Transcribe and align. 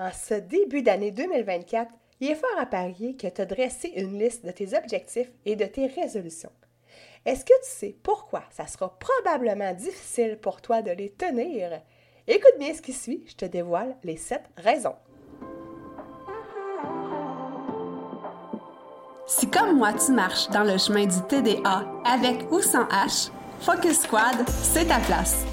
En 0.00 0.10
ce 0.12 0.34
début 0.34 0.82
d'année 0.82 1.10
2024, 1.10 1.90
il 2.20 2.30
est 2.30 2.36
fort 2.36 2.56
à 2.56 2.66
parier 2.66 3.16
que 3.16 3.26
tu 3.26 3.40
as 3.40 3.46
dressé 3.46 3.92
une 3.96 4.16
liste 4.16 4.46
de 4.46 4.52
tes 4.52 4.78
objectifs 4.78 5.32
et 5.44 5.56
de 5.56 5.64
tes 5.64 5.88
résolutions. 5.88 6.52
Est-ce 7.26 7.44
que 7.44 7.52
tu 7.64 7.68
sais 7.68 7.96
pourquoi 8.04 8.44
ça 8.50 8.68
sera 8.68 8.96
probablement 8.96 9.74
difficile 9.74 10.38
pour 10.40 10.60
toi 10.60 10.82
de 10.82 10.92
les 10.92 11.10
tenir? 11.10 11.80
Écoute 12.28 12.54
bien 12.60 12.72
ce 12.74 12.80
qui 12.80 12.92
suit, 12.92 13.24
je 13.26 13.34
te 13.34 13.44
dévoile 13.44 13.96
les 14.04 14.16
sept 14.16 14.44
raisons. 14.56 14.94
Si 19.26 19.50
comme 19.50 19.78
moi 19.78 19.92
tu 19.94 20.12
marches 20.12 20.48
dans 20.50 20.64
le 20.64 20.78
chemin 20.78 21.06
du 21.06 21.20
TDA 21.28 21.84
avec 22.04 22.50
ou 22.52 22.60
sans 22.60 22.84
H, 22.84 23.32
Focus 23.62 24.02
Squad, 24.02 24.48
c'est 24.48 24.86
ta 24.86 25.00
place. 25.00 25.44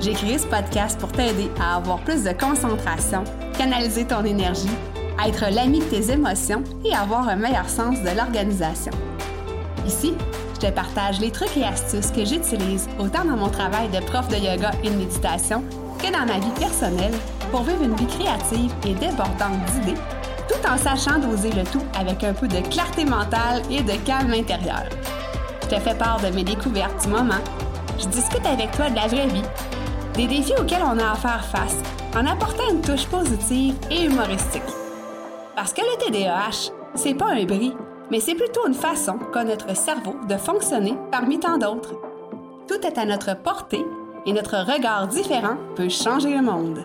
J'ai 0.00 0.12
créé 0.12 0.38
ce 0.38 0.46
podcast 0.46 0.98
pour 1.00 1.10
t'aider 1.10 1.50
à 1.60 1.76
avoir 1.76 1.98
plus 2.00 2.22
de 2.22 2.32
concentration, 2.32 3.24
canaliser 3.56 4.04
ton 4.04 4.24
énergie, 4.24 4.68
être 5.26 5.46
l'ami 5.50 5.78
de 5.80 5.84
tes 5.84 6.10
émotions 6.12 6.62
et 6.84 6.94
avoir 6.94 7.28
un 7.28 7.36
meilleur 7.36 7.68
sens 7.68 8.00
de 8.02 8.10
l'organisation. 8.16 8.92
Ici, 9.86 10.14
je 10.54 10.66
te 10.66 10.70
partage 10.70 11.18
les 11.20 11.30
trucs 11.30 11.56
et 11.56 11.64
astuces 11.64 12.10
que 12.10 12.24
j'utilise 12.24 12.88
autant 12.98 13.24
dans 13.24 13.36
mon 13.36 13.48
travail 13.48 13.88
de 13.88 14.00
prof 14.04 14.28
de 14.28 14.36
yoga 14.36 14.70
et 14.84 14.90
de 14.90 14.96
méditation 14.96 15.64
que 15.98 16.12
dans 16.12 16.26
ma 16.26 16.38
vie 16.38 16.60
personnelle 16.60 17.14
pour 17.50 17.62
vivre 17.62 17.82
une 17.82 17.96
vie 17.96 18.06
créative 18.06 18.72
et 18.86 18.94
débordante 18.94 19.64
d'idées, 19.72 19.98
tout 20.48 20.68
en 20.68 20.76
sachant 20.76 21.18
doser 21.18 21.50
le 21.52 21.64
tout 21.64 21.82
avec 21.98 22.22
un 22.22 22.34
peu 22.34 22.48
de 22.48 22.60
clarté 22.68 23.04
mentale 23.04 23.62
et 23.70 23.82
de 23.82 23.92
calme 24.04 24.32
intérieur. 24.32 24.84
Je 25.62 25.68
te 25.74 25.80
fais 25.80 25.94
part 25.94 26.20
de 26.20 26.28
mes 26.28 26.44
découvertes 26.44 27.02
du 27.02 27.08
moment. 27.08 27.42
Je 27.98 28.06
discute 28.08 28.44
avec 28.46 28.70
toi 28.72 28.90
de 28.90 28.96
la 28.96 29.06
vraie 29.06 29.26
vie 29.28 29.42
des 30.16 30.26
défis 30.26 30.54
auxquels 30.58 30.82
on 30.82 30.98
a 30.98 31.12
à 31.12 31.14
faire 31.14 31.44
face 31.44 31.76
en 32.16 32.26
apportant 32.26 32.70
une 32.70 32.80
touche 32.80 33.06
positive 33.06 33.74
et 33.90 34.04
humoristique. 34.04 34.62
Parce 35.54 35.74
que 35.74 35.82
le 35.82 36.04
TDAH, 36.04 36.72
c'est 36.94 37.14
pas 37.14 37.32
un 37.32 37.44
bris, 37.44 37.74
mais 38.10 38.20
c'est 38.20 38.34
plutôt 38.34 38.66
une 38.66 38.74
façon 38.74 39.18
qu'a 39.32 39.44
notre 39.44 39.76
cerveau 39.76 40.16
de 40.26 40.36
fonctionner 40.36 40.96
parmi 41.10 41.38
tant 41.38 41.58
d'autres. 41.58 41.94
Tout 42.66 42.86
est 42.86 42.98
à 42.98 43.04
notre 43.04 43.36
portée 43.36 43.84
et 44.24 44.32
notre 44.32 44.56
regard 44.56 45.06
différent 45.06 45.56
peut 45.76 45.90
changer 45.90 46.34
le 46.34 46.42
monde. 46.42 46.82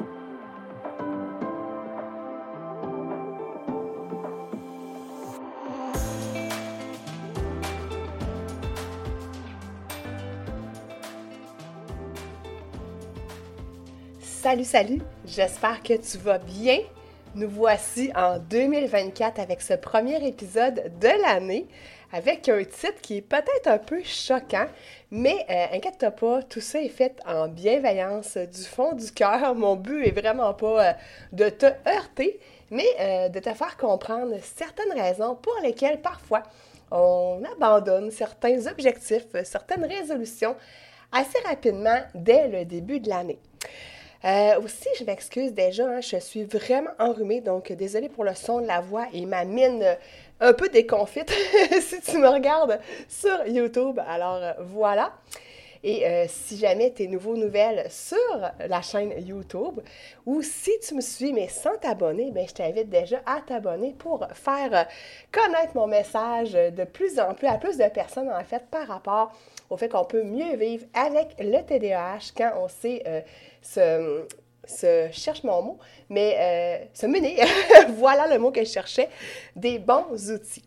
Salut, 14.41 14.63
salut! 14.63 15.01
J'espère 15.23 15.83
que 15.83 15.93
tu 15.93 16.17
vas 16.17 16.39
bien. 16.39 16.79
Nous 17.35 17.47
voici 17.47 18.11
en 18.15 18.39
2024 18.39 19.39
avec 19.39 19.61
ce 19.61 19.75
premier 19.75 20.27
épisode 20.27 20.91
de 20.99 21.09
l'année, 21.21 21.67
avec 22.11 22.49
un 22.49 22.63
titre 22.63 22.99
qui 23.03 23.17
est 23.17 23.21
peut-être 23.21 23.67
un 23.67 23.77
peu 23.77 24.01
choquant, 24.03 24.65
mais 25.11 25.45
euh, 25.47 25.75
inquiète-toi 25.75 26.09
pas, 26.09 26.41
tout 26.41 26.59
ça 26.59 26.81
est 26.81 26.89
fait 26.89 27.19
en 27.27 27.49
bienveillance 27.49 28.35
du 28.35 28.63
fond 28.63 28.93
du 28.93 29.11
cœur. 29.11 29.53
Mon 29.55 29.75
but 29.75 30.07
est 30.07 30.19
vraiment 30.19 30.55
pas 30.55 30.87
euh, 30.87 30.93
de 31.33 31.49
te 31.49 31.67
heurter, 31.87 32.39
mais 32.71 32.87
euh, 32.99 33.29
de 33.29 33.37
te 33.37 33.53
faire 33.53 33.77
comprendre 33.77 34.33
certaines 34.41 34.99
raisons 34.99 35.35
pour 35.35 35.55
lesquelles 35.61 36.01
parfois 36.01 36.41
on 36.89 37.43
abandonne 37.57 38.09
certains 38.09 38.65
objectifs, 38.65 39.27
certaines 39.43 39.85
résolutions 39.85 40.55
assez 41.11 41.37
rapidement 41.45 41.99
dès 42.15 42.47
le 42.47 42.65
début 42.65 42.99
de 42.99 43.09
l'année. 43.09 43.37
Euh, 44.23 44.61
aussi, 44.61 44.87
je 44.99 45.03
m'excuse 45.03 45.51
déjà, 45.51 45.87
hein, 45.87 46.01
je 46.01 46.17
suis 46.17 46.43
vraiment 46.43 46.91
enrhumée, 46.99 47.41
donc 47.41 47.71
désolée 47.71 48.09
pour 48.09 48.23
le 48.23 48.35
son 48.35 48.61
de 48.61 48.67
la 48.67 48.79
voix 48.79 49.07
et 49.13 49.25
ma 49.25 49.45
mine 49.45 49.81
euh, 49.81 49.95
un 50.39 50.53
peu 50.53 50.69
déconfite 50.69 51.31
si 51.81 52.01
tu 52.01 52.17
me 52.19 52.27
regardes 52.27 52.79
sur 53.09 53.47
YouTube. 53.47 53.99
Alors 54.07 54.35
euh, 54.35 54.53
voilà. 54.59 55.13
Et 55.83 56.05
si 56.27 56.57
jamais 56.57 56.93
tu 56.93 57.03
es 57.03 57.07
nouveau 57.07 57.35
nouvelle 57.35 57.87
sur 57.89 58.17
la 58.67 58.81
chaîne 58.81 59.13
YouTube 59.17 59.79
ou 60.25 60.41
si 60.43 60.71
tu 60.87 60.93
me 60.93 61.01
suis 61.01 61.33
mais 61.33 61.47
sans 61.47 61.75
t'abonner, 61.77 62.29
ben, 62.31 62.47
je 62.47 62.53
t'invite 62.53 62.89
déjà 62.89 63.21
à 63.25 63.41
t'abonner 63.41 63.95
pour 63.97 64.27
faire 64.33 64.87
connaître 65.31 65.75
mon 65.75 65.87
message 65.87 66.51
de 66.51 66.83
plus 66.83 67.19
en 67.19 67.33
plus 67.33 67.47
à 67.47 67.57
plus 67.57 67.77
de 67.77 67.87
personnes 67.89 68.29
en 68.29 68.43
fait 68.43 68.63
par 68.69 68.87
rapport 68.87 69.31
au 69.71 69.77
fait 69.77 69.89
qu'on 69.89 70.05
peut 70.05 70.23
mieux 70.23 70.55
vivre 70.55 70.85
avec 70.93 71.35
le 71.39 71.61
TDAH 71.63 72.33
quand 72.37 72.51
on 72.57 72.67
sait 72.67 73.25
se, 73.61 74.27
se, 74.65 75.09
cherche 75.11 75.43
mon 75.43 75.61
mot, 75.61 75.79
mais 76.09 76.35
euh, 76.37 76.85
se 76.93 77.05
mener, 77.05 77.37
voilà 77.95 78.27
le 78.27 78.39
mot 78.39 78.51
que 78.51 78.63
je 78.63 78.69
cherchais, 78.69 79.09
des 79.55 79.79
bons 79.79 80.31
outils. 80.31 80.65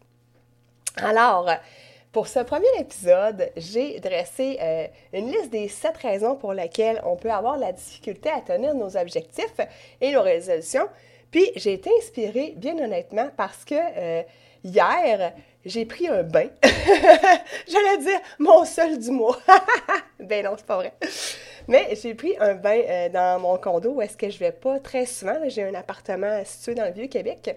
Alors, 0.97 1.51
pour 2.15 2.29
ce 2.29 2.39
premier 2.39 2.69
épisode, 2.79 3.51
j'ai 3.57 3.99
dressé 3.99 4.57
euh, 4.63 4.87
une 5.13 5.33
liste 5.33 5.51
des 5.51 5.67
sept 5.67 5.97
raisons 5.97 6.37
pour 6.37 6.53
lesquelles 6.53 7.03
on 7.05 7.17
peut 7.17 7.31
avoir 7.31 7.59
la 7.59 7.73
difficulté 7.73 8.31
à 8.31 8.41
tenir 8.41 8.73
nos 8.73 8.97
objectifs 8.97 9.59
et 10.01 10.13
nos 10.13 10.23
résolutions. 10.23 10.87
Puis 11.33 11.51
j'ai 11.57 11.73
été 11.73 11.91
inspirée, 11.99 12.55
bien 12.57 12.79
honnêtement, 12.79 13.31
parce 13.37 13.65
que 13.65 13.75
euh, 13.75 14.23
hier, 14.63 15.33
j'ai 15.65 15.85
pris 15.87 16.07
un 16.07 16.23
bain. 16.23 16.47
J'allais 17.67 17.99
dire 17.99 18.21
mon 18.39 18.65
seul 18.65 18.97
du 18.97 19.11
mois. 19.11 19.41
ben 20.21 20.45
non, 20.45 20.53
c'est 20.57 20.67
pas 20.67 20.77
vrai. 20.77 20.93
Mais 21.67 21.97
j'ai 22.01 22.15
pris 22.15 22.37
un 22.39 22.55
bain 22.55 22.81
euh, 22.87 23.09
dans 23.09 23.41
mon 23.41 23.59
condo 23.59 23.91
où 23.91 24.03
est-ce 24.03 24.17
que 24.17 24.31
je 24.31 24.39
vais 24.39 24.53
pas 24.53 24.79
très 24.79 25.05
souvent. 25.05 25.37
J'ai 25.49 25.65
un 25.65 25.75
appartement 25.75 26.45
situé 26.45 26.77
dans 26.77 26.85
le 26.85 26.93
Vieux-Québec. 26.93 27.57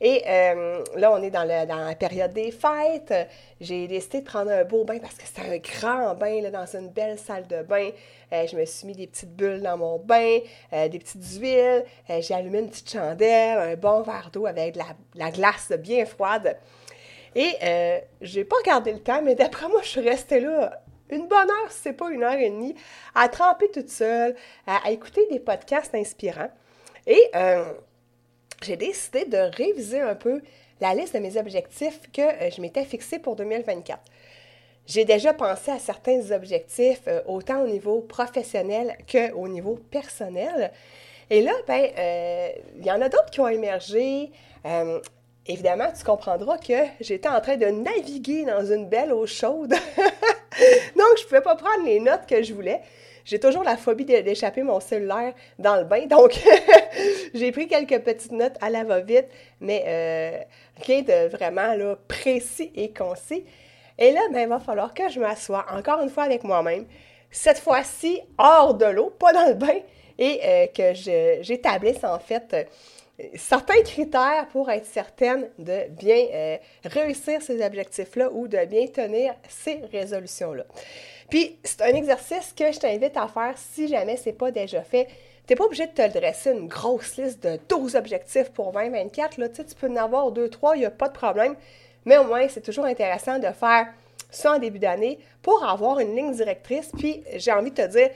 Et 0.00 0.22
euh, 0.26 0.82
là, 0.96 1.12
on 1.12 1.22
est 1.22 1.30
dans, 1.30 1.44
la 1.44 1.94
période 1.94 2.32
des 2.32 2.50
fêtes. 2.50 3.14
J'ai 3.60 3.86
décidé 3.86 4.20
de 4.20 4.24
prendre 4.24 4.50
un 4.50 4.64
beau 4.64 4.84
bain 4.84 4.98
parce 4.98 5.14
que 5.14 5.24
c'était 5.24 5.48
un 5.48 5.58
grand 5.58 6.14
bain 6.14 6.40
là, 6.42 6.50
dans 6.50 6.66
une 6.76 6.88
belle 6.88 7.18
salle 7.18 7.46
de 7.46 7.62
bain. 7.62 7.90
Euh, 8.32 8.46
je 8.46 8.56
me 8.56 8.64
suis 8.64 8.86
mis 8.86 8.94
des 8.94 9.06
petites 9.06 9.34
bulles 9.34 9.62
dans 9.62 9.76
mon 9.76 9.98
bain, 9.98 10.38
des 10.72 10.98
petites 10.98 11.40
huiles. 11.40 11.84
j'ai 12.08 12.34
allumé 12.34 12.60
une 12.60 12.70
petite 12.70 12.90
chandelle, 12.90 13.58
un 13.58 13.76
bon 13.76 14.02
verre 14.02 14.30
d'eau 14.32 14.46
avec 14.46 14.74
de 14.74 14.78
la, 14.78 14.86
la, 15.14 15.30
glace 15.30 15.72
bien 15.78 16.04
froide. 16.04 16.56
Et 17.34 17.52
je 18.20 18.38
n'ai 18.38 18.44
pas 18.44 18.56
regardé 18.56 18.92
le 18.92 19.00
temps, 19.00 19.22
mais 19.22 19.34
d'après 19.34 19.68
moi, 19.68 19.80
je 19.82 19.88
suis 19.88 20.00
restée 20.00 20.40
là 20.40 20.80
une 21.10 21.28
bonne 21.28 21.50
heure, 21.50 21.70
c'est 21.70 21.92
pas 21.92 22.10
une 22.10 22.22
heure 22.22 22.34
et 22.34 22.50
demie, 22.50 22.74
à 23.14 23.28
tremper 23.28 23.70
toute 23.70 23.90
seule, 23.90 24.34
à, 24.66 24.90
écouter 24.90 25.26
des 25.30 25.40
podcasts 25.40 25.94
inspirants. 25.94 26.50
Et 27.06 27.20
euh, 27.34 27.64
j'ai 28.64 28.76
décidé 28.76 29.24
de 29.24 29.38
réviser 29.56 30.00
un 30.00 30.14
peu 30.14 30.40
la 30.80 30.94
liste 30.94 31.14
de 31.14 31.20
mes 31.20 31.36
objectifs 31.36 32.00
que 32.12 32.22
euh, 32.22 32.50
je 32.50 32.60
m'étais 32.60 32.84
fixé 32.84 33.18
pour 33.18 33.36
2024. 33.36 34.00
J'ai 34.86 35.04
déjà 35.04 35.32
pensé 35.32 35.70
à 35.70 35.78
certains 35.78 36.30
objectifs, 36.30 37.02
euh, 37.06 37.22
autant 37.26 37.62
au 37.62 37.66
niveau 37.66 38.00
professionnel 38.00 38.96
qu'au 39.10 39.48
niveau 39.48 39.78
personnel. 39.90 40.72
Et 41.30 41.40
là, 41.40 41.52
ben, 41.66 41.88
il 42.78 42.84
y 42.84 42.90
en 42.90 43.00
a 43.00 43.08
d'autres 43.08 43.30
qui 43.30 43.40
ont 43.40 43.48
émergé. 43.48 44.30
évidemment, 45.46 45.90
tu 45.96 46.04
comprendras 46.04 46.58
que 46.58 46.84
j'étais 47.00 47.30
en 47.30 47.40
train 47.40 47.56
de 47.56 47.66
naviguer 47.66 48.44
dans 48.44 48.64
une 48.70 48.88
belle 48.88 49.10
eau 49.10 49.26
chaude 49.26 49.74
donc, 50.96 51.06
je 51.16 51.22
ne 51.22 51.28
pouvais 51.28 51.40
pas 51.40 51.56
prendre 51.56 51.84
les 51.84 52.00
notes 52.00 52.26
que 52.28 52.42
je 52.42 52.52
voulais. 52.54 52.80
J'ai 53.24 53.40
toujours 53.40 53.64
la 53.64 53.76
phobie 53.76 54.04
d'échapper 54.04 54.62
mon 54.62 54.80
cellulaire 54.80 55.32
dans 55.58 55.76
le 55.76 55.84
bain, 55.84 56.06
donc 56.06 56.38
j'ai 57.34 57.52
pris 57.52 57.66
quelques 57.66 58.00
petites 58.00 58.32
notes 58.32 58.56
à 58.60 58.68
la 58.68 58.84
va-vite, 58.84 59.28
mais 59.60 59.82
euh, 59.86 60.38
rien 60.84 61.00
de 61.02 61.28
vraiment 61.28 61.96
précis 62.06 62.70
et 62.74 62.92
concis. 62.92 63.44
Et 63.98 64.12
là, 64.12 64.20
ben, 64.30 64.42
il 64.42 64.48
va 64.48 64.60
falloir 64.60 64.92
que 64.92 65.08
je 65.08 65.20
m'assoie 65.20 65.64
encore 65.72 66.02
une 66.02 66.10
fois 66.10 66.24
avec 66.24 66.44
moi-même, 66.44 66.84
cette 67.30 67.58
fois-ci 67.58 68.20
hors 68.36 68.74
de 68.74 68.86
l'eau, 68.86 69.10
pas 69.18 69.32
dans 69.32 69.46
le 69.46 69.54
bain, 69.54 69.78
et 70.18 70.40
euh, 70.44 70.66
que 70.66 70.92
j'établisse 71.42 72.04
en 72.04 72.18
fait 72.18 72.68
certains 73.36 73.80
critères 73.82 74.46
pour 74.50 74.70
être 74.70 74.86
certaine 74.86 75.48
de 75.58 75.88
bien 75.90 76.26
euh, 76.32 76.56
réussir 76.84 77.40
ces 77.42 77.64
objectifs-là 77.64 78.30
ou 78.32 78.48
de 78.48 78.64
bien 78.64 78.86
tenir 78.86 79.34
ces 79.48 79.80
résolutions-là. 79.92 80.64
Puis, 81.30 81.58
c'est 81.62 81.82
un 81.82 81.94
exercice 81.94 82.52
que 82.56 82.70
je 82.72 82.78
t'invite 82.78 83.16
à 83.16 83.28
faire 83.28 83.54
si 83.56 83.88
jamais 83.88 84.16
ce 84.16 84.26
n'est 84.26 84.34
pas 84.34 84.50
déjà 84.50 84.82
fait. 84.82 85.06
Tu 85.46 85.52
n'es 85.52 85.56
pas 85.56 85.64
obligé 85.64 85.86
de 85.86 85.92
te 85.92 86.18
dresser 86.18 86.52
une 86.52 86.68
grosse 86.68 87.16
liste 87.16 87.42
de 87.42 87.58
12 87.68 87.96
objectifs 87.96 88.50
pour 88.50 88.72
2024. 88.72 89.38
Là. 89.38 89.48
Tu, 89.48 89.64
tu 89.64 89.74
peux 89.74 89.88
en 89.88 89.96
avoir 89.96 90.32
2, 90.32 90.48
3, 90.48 90.76
il 90.76 90.80
n'y 90.80 90.86
a 90.86 90.90
pas 90.90 91.08
de 91.08 91.14
problème. 91.14 91.54
Mais 92.04 92.18
au 92.18 92.24
moins, 92.24 92.46
c'est 92.48 92.60
toujours 92.60 92.84
intéressant 92.84 93.38
de 93.38 93.48
faire 93.48 93.86
ça 94.30 94.54
en 94.54 94.58
début 94.58 94.78
d'année 94.78 95.18
pour 95.42 95.64
avoir 95.64 96.00
une 96.00 96.14
ligne 96.16 96.32
directrice. 96.32 96.90
Puis, 96.98 97.22
j'ai 97.36 97.52
envie 97.52 97.70
de 97.70 97.76
te 97.76 97.86
dire, 97.86 98.10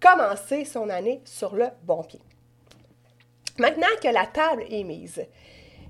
commencer 0.00 0.64
son 0.64 0.88
année 0.90 1.20
sur 1.24 1.54
le 1.54 1.66
bon 1.82 2.02
pied. 2.02 2.20
Maintenant 3.58 3.86
que 4.02 4.08
la 4.08 4.26
table 4.26 4.64
est 4.68 4.82
mise, 4.82 5.24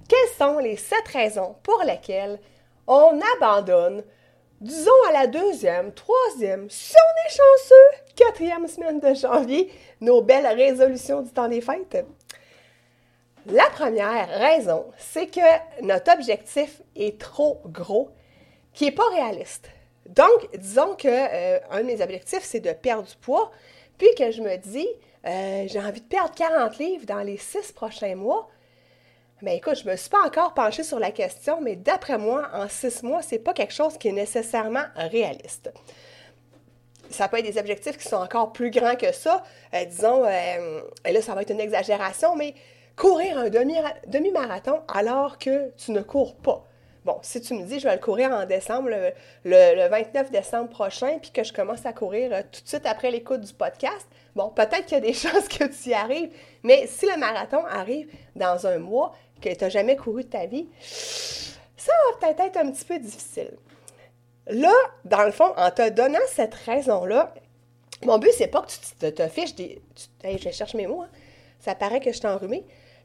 quelles 0.09 0.37
sont 0.37 0.59
les 0.59 0.77
sept 0.77 1.09
raisons 1.13 1.57
pour 1.63 1.83
lesquelles 1.85 2.39
on 2.87 3.19
abandonne, 3.37 4.05
disons 4.61 4.91
à 5.09 5.13
la 5.13 5.27
deuxième, 5.27 5.93
troisième, 5.95 6.69
si 6.69 6.95
on 6.95 7.27
est 7.27 7.31
chanceux, 7.31 8.03
quatrième 8.17 8.69
semaine 8.69 9.01
de 9.01 9.15
janvier, 9.15 9.73
nos 10.01 10.21
belles 10.21 10.47
résolutions 10.47 11.23
du 11.23 11.31
temps 11.31 11.49
des 11.49 11.63
fêtes? 11.63 12.05
La 13.47 13.69
première 13.71 14.29
raison, 14.29 14.87
c'est 14.99 15.27
que 15.27 15.83
notre 15.83 16.13
objectif 16.13 16.83
est 16.97 17.19
trop 17.19 17.63
gros, 17.67 18.11
qui 18.75 18.85
n'est 18.85 18.93
pas 18.93 19.09
réaliste. 19.09 19.71
Donc, 20.07 20.49
disons 20.57 20.97
que 20.97 21.09
euh, 21.09 21.59
un 21.71 21.81
de 21.81 21.87
mes 21.87 22.03
objectifs, 22.03 22.43
c'est 22.43 22.61
de 22.61 22.73
perdre 22.73 23.09
du 23.09 23.17
poids, 23.17 23.51
puis 23.97 24.09
que 24.19 24.31
je 24.31 24.43
me 24.43 24.57
dis, 24.57 24.89
euh, 25.27 25.65
j'ai 25.69 25.81
envie 25.81 26.01
de 26.01 26.07
perdre 26.07 26.35
40 26.35 26.79
livres 26.79 27.07
dans 27.07 27.21
les 27.21 27.37
six 27.37 27.73
prochains 27.73 28.15
mois. 28.15 28.49
Mais 29.43 29.57
écoute, 29.57 29.77
je 29.77 29.85
ne 29.87 29.93
me 29.93 29.97
suis 29.97 30.11
pas 30.11 30.25
encore 30.25 30.55
penchée 30.55 30.83
sur 30.83 30.99
la 30.99 31.11
question, 31.11 31.61
mais 31.61 31.77
d'après 31.77 32.19
moi, 32.19 32.49
en 32.53 32.69
six 32.69 33.03
mois, 33.03 33.23
ce 33.23 33.35
n'est 33.35 33.41
pas 33.41 33.53
quelque 33.53 33.75
chose 33.75 33.99
qui 33.99 34.09
est 34.09 34.13
nécessairement 34.13 34.85
réaliste. 34.97 35.73
Ça 37.11 37.29
peut 37.29 37.39
être 37.39 37.45
des 37.45 37.59
objectifs 37.59 37.99
qui 37.99 38.09
sont 38.09 38.17
encore 38.17 38.53
plus 38.53 38.71
grands 38.71 38.97
que 38.97 39.13
ça. 39.13 39.43
Euh, 39.75 39.85
disons, 39.85 40.27
et 40.27 41.13
là, 41.13 41.23
ça 41.23 41.35
va 41.35 41.43
être 41.43 41.51
une 41.51 41.61
exagération, 41.61 42.37
mais 42.37 42.55
courir 42.97 43.39
un 43.39 43.51
demi-marathon 43.51 44.81
alors 44.89 45.39
que 45.39 45.71
tu 45.77 45.93
ne 45.93 46.01
cours 46.01 46.37
pas. 46.37 46.67
Bon, 47.05 47.19
si 47.23 47.41
tu 47.41 47.55
me 47.55 47.65
dis, 47.65 47.81
je 47.81 47.87
vais 47.87 47.95
le 47.95 48.01
courir 48.01 48.31
en 48.31 48.47
décembre, 48.47 48.89
le, 49.45 49.89
29 49.89 50.31
décembre 50.31 50.71
prochain, 50.71 51.19
puis 51.21 51.31
que 51.31 51.45
je 51.45 51.53
commence 51.53 51.85
à 51.85 51.93
courir 51.93 52.33
euh, 52.33 52.43
tout 52.51 52.63
de 52.63 52.69
suite 52.69 52.87
après 52.87 53.11
l'écoute 53.11 53.43
du 53.43 53.53
podcast, 53.53 54.07
bon, 54.35 54.49
peut-être 54.49 54.87
qu'il 54.87 54.95
y 54.95 55.01
a 55.01 55.01
des 55.01 55.13
chances 55.13 55.49
que 55.49 55.65
tu 55.65 55.91
y 55.91 55.95
arrives, 55.95 56.31
mais 56.63 56.87
si 56.87 57.07
le 57.07 57.19
marathon 57.19 57.65
arrive 57.67 58.09
dans 58.35 58.67
un 58.67 58.79
mois, 58.79 59.15
que 59.43 59.51
tu 59.51 59.65
n'as 59.65 59.69
jamais 59.69 59.97
couru 59.97 60.25
de 60.25 60.29
ta 60.29 60.47
vie, 60.47 60.69
ça 60.81 61.93
va 61.93 62.19
peut-être 62.27 62.41
être 62.41 62.57
un 62.57 62.71
petit 62.71 62.85
peu 62.85 62.99
difficile. 62.99 63.51
Là, 64.47 64.73
dans 65.05 65.25
le 65.25 65.33
fond, 65.33 65.53
en 65.57 65.71
te 65.71 65.89
donnant 65.91 66.19
cette 66.29 66.55
raison-là, 66.55 67.35
mon 68.05 68.19
but, 68.19 68.31
c'est 68.37 68.47
pas 68.49 68.63
que 68.63 68.69
tu 68.69 69.13
te, 69.13 69.29
fiches 69.29 69.55
des. 69.55 69.83
je 70.25 70.51
cherche 70.51 70.75
mes 70.75 70.87
mots, 70.87 71.03
hein. 71.03 71.11
ça 71.61 71.75
paraît 71.75 72.01
que 72.01 72.13
je 72.13 72.21
t'ai 72.21 72.29
enrhumé 72.29 72.65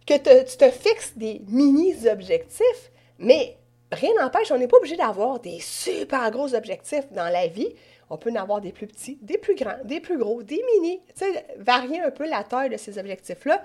que 0.09 0.43
tu 0.43 0.57
te 0.57 0.69
fixes 0.71 1.13
des 1.15 1.41
mini-objectifs, 1.47 2.91
mais 3.19 3.57
rien 3.91 4.11
n'empêche, 4.19 4.51
on 4.51 4.57
n'est 4.57 4.67
pas 4.67 4.77
obligé 4.77 4.95
d'avoir 4.95 5.39
des 5.39 5.59
super 5.59 6.29
gros 6.31 6.53
objectifs 6.53 7.11
dans 7.11 7.29
la 7.29 7.47
vie. 7.47 7.73
On 8.09 8.17
peut 8.17 8.31
en 8.31 8.35
avoir 8.35 8.61
des 8.61 8.71
plus 8.71 8.87
petits, 8.87 9.19
des 9.21 9.37
plus 9.37 9.55
grands, 9.55 9.77
des 9.83 9.99
plus 9.99 10.17
gros, 10.17 10.41
des 10.41 10.63
mini. 10.73 11.01
Tu 11.15 11.25
sais, 11.25 11.45
varier 11.57 12.01
un 12.01 12.11
peu 12.11 12.27
la 12.27 12.43
taille 12.43 12.69
de 12.69 12.77
ces 12.77 12.97
objectifs-là. 12.97 13.63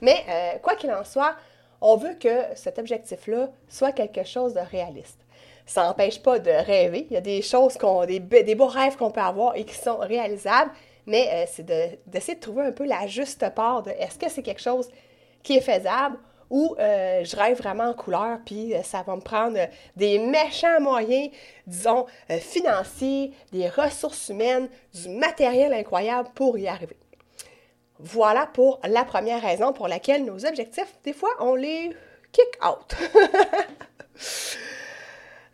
Mais 0.00 0.16
euh, 0.28 0.58
quoi 0.58 0.74
qu'il 0.74 0.90
en 0.90 1.04
soit, 1.04 1.36
on 1.80 1.96
veut 1.96 2.14
que 2.14 2.42
cet 2.54 2.78
objectif-là 2.78 3.50
soit 3.68 3.92
quelque 3.92 4.24
chose 4.24 4.54
de 4.54 4.60
réaliste. 4.60 5.20
Ça 5.66 5.84
n'empêche 5.84 6.20
pas 6.20 6.38
de 6.38 6.50
rêver. 6.50 7.06
Il 7.10 7.14
y 7.14 7.16
a 7.16 7.20
des 7.20 7.40
choses, 7.40 7.76
qu'on, 7.76 8.04
des, 8.04 8.20
beaux 8.20 8.66
rêves 8.66 8.96
qu'on 8.96 9.10
peut 9.10 9.20
avoir 9.20 9.56
et 9.56 9.64
qui 9.64 9.74
sont 9.74 9.98
réalisables, 9.98 10.70
mais 11.06 11.28
euh, 11.32 11.44
c'est 11.50 11.64
d'essayer 11.64 12.34
de, 12.34 12.40
trouver 12.40 12.64
un 12.64 12.72
peu 12.72 12.84
la 12.84 13.06
juste 13.06 13.48
part 13.50 13.82
de 13.82 13.90
est-ce 13.90 14.18
que 14.18 14.28
c'est 14.28 14.42
quelque 14.42 14.62
chose 14.62 14.88
qui 15.42 15.56
est 15.56 15.60
faisable 15.60 16.18
ou 16.50 16.76
euh, 16.78 17.24
je 17.24 17.36
rêve 17.36 17.58
vraiment 17.58 17.90
en 17.90 17.94
couleur, 17.94 18.38
puis 18.44 18.74
euh, 18.74 18.82
ça 18.82 19.02
va 19.02 19.16
me 19.16 19.20
prendre 19.20 19.58
euh, 19.58 19.66
des 19.96 20.18
méchants 20.18 20.80
moyens, 20.80 21.30
disons, 21.66 22.06
financiers, 22.28 23.32
des 23.52 23.68
ressources 23.68 24.28
humaines, 24.28 24.68
du 24.92 25.08
matériel 25.08 25.72
incroyable 25.72 26.28
pour 26.34 26.58
y 26.58 26.68
arriver. 26.68 26.96
Voilà 27.98 28.46
pour 28.46 28.80
la 28.84 29.04
première 29.04 29.40
raison 29.40 29.72
pour 29.72 29.88
laquelle 29.88 30.24
nos 30.24 30.44
objectifs, 30.44 30.98
des 31.04 31.12
fois, 31.12 31.30
on 31.40 31.54
les 31.54 31.90
kick 32.32 32.58
out. 32.64 32.94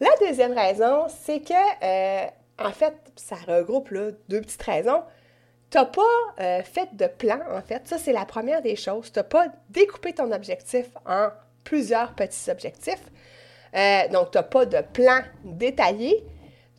la 0.00 0.10
deuxième 0.20 0.52
raison, 0.52 1.06
c'est 1.22 1.40
que, 1.40 2.26
en 2.58 2.72
fait, 2.72 2.94
ça 3.16 3.36
regroupe 3.46 3.92
deux 4.28 4.40
petites 4.40 4.62
raisons. 4.62 5.02
Tu 5.70 5.78
n'as 5.78 5.84
pas 5.84 6.02
euh, 6.40 6.62
fait 6.62 6.94
de 6.96 7.06
plan, 7.06 7.38
en 7.52 7.62
fait. 7.62 7.86
Ça, 7.86 7.96
c'est 7.96 8.12
la 8.12 8.24
première 8.24 8.60
des 8.60 8.74
choses. 8.74 9.12
Tu 9.12 9.18
n'as 9.18 9.24
pas 9.24 9.46
découpé 9.68 10.12
ton 10.12 10.32
objectif 10.32 10.86
en 11.06 11.28
plusieurs 11.62 12.12
petits 12.14 12.50
objectifs. 12.50 13.04
Euh, 13.76 14.08
donc, 14.08 14.32
tu 14.32 14.38
n'as 14.38 14.42
pas 14.42 14.66
de 14.66 14.82
plan 14.92 15.20
détaillé. 15.44 16.24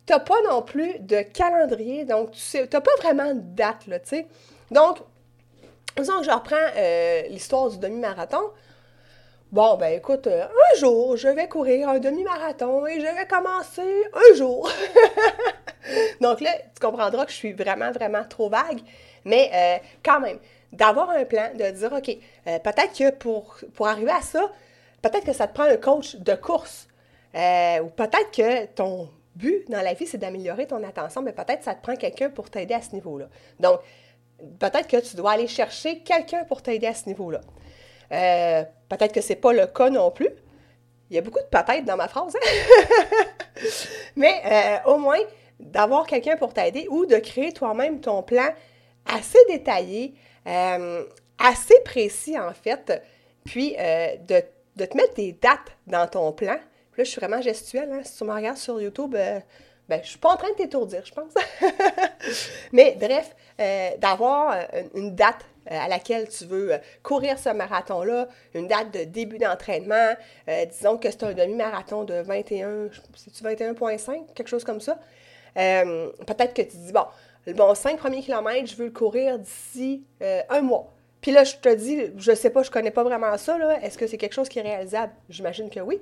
Tu 0.06 0.12
n'as 0.12 0.20
pas 0.20 0.40
non 0.50 0.60
plus 0.60 0.98
de 0.98 1.22
calendrier. 1.22 2.04
Donc, 2.04 2.32
tu 2.32 2.58
n'as 2.58 2.80
pas 2.80 2.96
vraiment 3.00 3.34
de 3.34 3.40
date, 3.40 3.86
là, 3.86 3.98
tu 3.98 4.08
sais. 4.08 4.26
Donc, 4.70 4.98
disons 5.96 6.18
que 6.18 6.24
je 6.24 6.30
reprends 6.30 6.56
euh, 6.76 7.22
l'histoire 7.28 7.70
du 7.70 7.78
demi-marathon. 7.78 8.42
Bon, 9.52 9.76
ben 9.76 9.92
écoute, 9.92 10.28
un 10.28 10.78
jour, 10.78 11.14
je 11.18 11.28
vais 11.28 11.46
courir 11.46 11.90
un 11.90 11.98
demi-marathon 11.98 12.86
et 12.86 12.98
je 12.98 13.04
vais 13.04 13.26
commencer 13.28 14.02
un 14.14 14.34
jour. 14.34 14.66
Donc 16.22 16.40
là, 16.40 16.52
tu 16.74 16.80
comprendras 16.80 17.26
que 17.26 17.32
je 17.32 17.36
suis 17.36 17.52
vraiment, 17.52 17.92
vraiment 17.92 18.24
trop 18.24 18.48
vague. 18.48 18.80
Mais 19.26 19.50
euh, 19.52 19.76
quand 20.02 20.20
même, 20.20 20.38
d'avoir 20.72 21.10
un 21.10 21.26
plan, 21.26 21.50
de 21.54 21.70
dire, 21.70 21.92
OK, 21.92 22.16
euh, 22.46 22.58
peut-être 22.60 22.96
que 22.96 23.10
pour, 23.10 23.58
arriver 23.80 24.12
à 24.12 24.22
ça, 24.22 24.50
peut-être 25.02 25.26
que 25.26 25.34
ça 25.34 25.46
te 25.46 25.52
prend 25.52 25.64
un 25.64 25.76
coach 25.76 26.16
de 26.16 26.34
course. 26.34 26.88
Euh, 27.34 27.80
ou 27.80 27.90
peut-être 27.90 28.30
que 28.34 28.64
ton 28.74 29.10
but 29.36 29.70
dans 29.70 29.82
la 29.82 29.92
vie, 29.92 30.06
c'est 30.06 30.16
d'améliorer 30.16 30.66
ton 30.66 30.82
attention, 30.82 31.20
mais 31.20 31.32
peut-être 31.32 31.58
que 31.58 31.64
ça 31.66 31.74
te 31.74 31.82
prend 31.82 31.96
quelqu'un 31.96 32.30
pour 32.30 32.48
t'aider 32.48 32.72
à 32.72 32.80
ce 32.80 32.94
niveau-là. 32.94 33.26
Donc, 33.60 33.80
peut-être 34.58 34.88
que 34.88 34.96
tu 34.96 35.14
dois 35.14 35.32
aller 35.32 35.46
chercher 35.46 35.98
quelqu'un 35.98 36.44
pour 36.44 36.62
t'aider 36.62 36.86
à 36.86 36.94
ce 36.94 37.06
niveau-là. 37.06 37.42
Peut-être 38.88 39.12
que 39.12 39.20
ce 39.20 39.30
n'est 39.30 39.36
pas 39.36 39.52
le 39.52 39.66
cas 39.66 39.90
non 39.90 40.10
plus. 40.10 40.30
Il 41.10 41.16
y 41.16 41.18
a 41.18 41.22
beaucoup 41.22 41.40
de 41.40 41.44
peut-être 41.44 41.84
dans 41.84 41.96
ma 41.96 42.08
phrase. 42.08 42.34
Hein? 42.36 42.74
mais 44.16 44.80
au 44.86 44.96
moins, 44.98 45.20
d'avoir 45.62 46.06
quelqu'un 46.06 46.36
pour 46.36 46.52
t'aider 46.52 46.86
ou 46.90 47.06
de 47.06 47.16
créer 47.16 47.52
toi-même 47.52 48.00
ton 48.00 48.22
plan 48.22 48.48
assez 49.06 49.38
détaillé, 49.48 50.14
euh, 50.46 51.04
assez 51.38 51.74
précis 51.84 52.38
en 52.38 52.52
fait, 52.52 53.02
puis 53.44 53.76
euh, 53.78 54.16
de, 54.16 54.84
te 54.84 54.96
mettre 54.96 55.14
des 55.14 55.32
dates 55.32 55.76
dans 55.86 56.06
ton 56.06 56.32
plan. 56.32 56.54
là, 56.54 56.58
je 56.98 57.04
suis 57.04 57.20
vraiment 57.20 57.40
gestuelle. 57.40 57.90
Hein? 57.92 58.00
Si 58.04 58.18
tu 58.18 58.24
me 58.24 58.32
regardes 58.32 58.58
sur 58.58 58.80
YouTube, 58.80 59.14
euh, 59.16 59.40
ben, 59.88 60.00
je 60.02 60.10
suis 60.10 60.18
pas 60.18 60.30
en 60.30 60.36
train 60.36 60.50
de 60.50 60.54
t'étourdir, 60.54 61.04
je 61.04 61.12
pense. 61.12 61.32
Mais 62.72 62.96
bref, 62.98 63.34
d'avoir 63.98 64.56
une 64.94 65.14
date 65.14 65.44
à 65.66 65.88
laquelle 65.88 66.28
tu 66.28 66.44
veux 66.44 66.72
courir 67.02 67.38
ce 67.38 67.50
marathon-là, 67.50 68.28
une 68.54 68.68
date 68.68 68.92
de 68.92 69.04
début 69.04 69.38
d'entraînement, 69.38 70.14
disons 70.70 70.98
que 70.98 71.10
c'est 71.10 71.22
un 71.22 71.32
demi-marathon 71.32 72.04
de 72.04 72.14
21, 72.14 72.88
c'est-tu 73.14 73.44
21.5, 73.44 74.34
quelque 74.34 74.48
chose 74.48 74.64
comme 74.64 74.80
ça. 74.80 74.98
Euh, 75.56 76.10
peut-être 76.26 76.54
que 76.54 76.62
tu 76.62 76.76
dis, 76.76 76.92
bon, 76.92 77.04
bon, 77.54 77.74
5 77.74 77.98
premiers 77.98 78.20
kilomètres, 78.20 78.70
je 78.70 78.76
veux 78.76 78.86
le 78.86 78.90
courir 78.90 79.38
d'ici 79.38 80.04
euh, 80.22 80.40
un 80.48 80.62
mois. 80.62 80.92
Puis 81.20 81.30
là, 81.30 81.44
je 81.44 81.56
te 81.56 81.72
dis, 81.74 82.10
je 82.16 82.34
sais 82.34 82.50
pas, 82.50 82.62
je 82.62 82.70
connais 82.70 82.90
pas 82.90 83.04
vraiment 83.04 83.36
ça. 83.38 83.56
Est-ce 83.82 83.96
que 83.96 84.06
c'est 84.06 84.18
quelque 84.18 84.32
chose 84.32 84.48
qui 84.48 84.58
est 84.58 84.62
réalisable? 84.62 85.12
J'imagine 85.28 85.70
que 85.70 85.80
oui. 85.80 86.00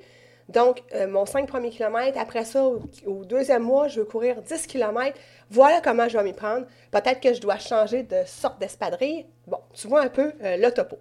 Donc, 0.51 0.83
euh, 0.95 1.07
mon 1.07 1.27
5 1.27 1.47
premiers 1.47 1.71
kilomètres, 1.71 2.19
après 2.19 2.45
ça, 2.45 2.65
au, 2.65 3.25
deuxième 3.25 3.63
mois, 3.63 3.89
je 3.89 4.01
veux 4.01 4.07
courir 4.07 4.43
10 4.43 4.67
kilomètres. 4.67 5.19
Voilà 5.49 5.81
comment 5.81 6.09
je 6.09 6.19
vais 6.19 6.25
m'y 6.25 6.33
prendre. 6.33 6.67
Peut-être 6.91 7.21
que 7.21 7.33
je 7.33 7.41
dois 7.41 7.59
changer 7.59 8.03
de 8.03 8.23
sorte 8.27 8.61
d'espadrille. 8.61 9.27
Bon, 9.47 9.61
tu 9.73 9.89
vois 9.89 10.03
un 10.03 10.09
peu 10.09 10.33
le 10.41 10.71
topo. 10.71 10.99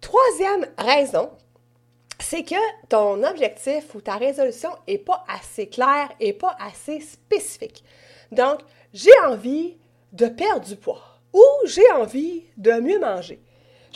Troisième 0.00 0.66
raison 0.78 1.30
c'est 2.18 2.42
que 2.42 2.54
ton 2.88 3.22
objectif 3.22 3.94
ou 3.94 4.00
ta 4.00 4.16
résolution 4.16 4.70
n'est 4.88 4.98
pas 4.98 5.24
assez 5.28 5.68
claire 5.68 6.08
et 6.18 6.32
pas 6.32 6.56
assez 6.58 7.00
spécifique. 7.00 7.84
Donc, 8.32 8.60
j'ai 8.92 9.16
envie 9.24 9.76
de 10.12 10.26
perdre 10.26 10.66
du 10.66 10.76
poids 10.76 11.20
ou 11.32 11.44
j'ai 11.66 11.88
envie 11.92 12.44
de 12.56 12.72
mieux 12.72 12.98
manger. 12.98 13.40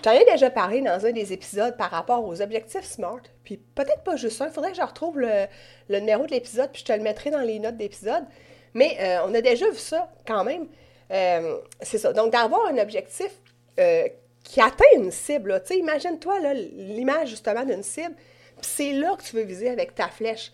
Je 0.00 0.04
t'en 0.04 0.12
ai 0.12 0.24
déjà 0.24 0.48
parlé 0.48 0.80
dans 0.80 1.04
un 1.04 1.12
des 1.12 1.34
épisodes 1.34 1.76
par 1.76 1.90
rapport 1.90 2.24
aux 2.26 2.40
objectifs 2.40 2.84
SMART, 2.84 3.20
puis 3.44 3.58
peut-être 3.58 4.02
pas 4.02 4.16
juste 4.16 4.38
ça, 4.38 4.46
il 4.46 4.50
faudrait 4.50 4.70
que 4.70 4.78
je 4.78 4.82
retrouve 4.82 5.20
le, 5.20 5.46
numéro 5.90 6.24
de 6.24 6.30
l'épisode, 6.30 6.70
puis 6.72 6.80
je 6.80 6.86
te 6.86 6.92
le 6.96 7.02
mettrai 7.02 7.28
dans 7.28 7.42
les 7.42 7.58
notes 7.58 7.76
d'épisode. 7.76 8.24
Mais 8.72 8.96
euh, 8.98 9.26
on 9.26 9.34
a 9.34 9.42
déjà 9.42 9.68
vu 9.68 9.76
ça 9.76 10.10
quand 10.26 10.42
même. 10.42 10.68
Euh, 11.10 11.58
c'est 11.82 11.98
ça. 11.98 12.14
Donc, 12.14 12.32
d'avoir 12.32 12.68
un 12.68 12.78
objectif 12.78 13.30
euh, 13.78 14.08
qui 14.42 14.62
atteint 14.62 14.86
une 14.96 15.10
cible. 15.10 15.60
Tu 15.66 15.74
sais, 15.74 15.78
imagine-toi 15.80 16.54
l'image 16.54 17.28
justement 17.28 17.66
d'une 17.66 17.82
cible, 17.82 18.14
puis 18.56 18.70
c'est 18.70 18.92
là 18.94 19.14
que 19.18 19.22
tu 19.22 19.36
veux 19.36 19.42
viser 19.42 19.68
avec 19.68 19.94
ta 19.94 20.08
flèche. 20.08 20.50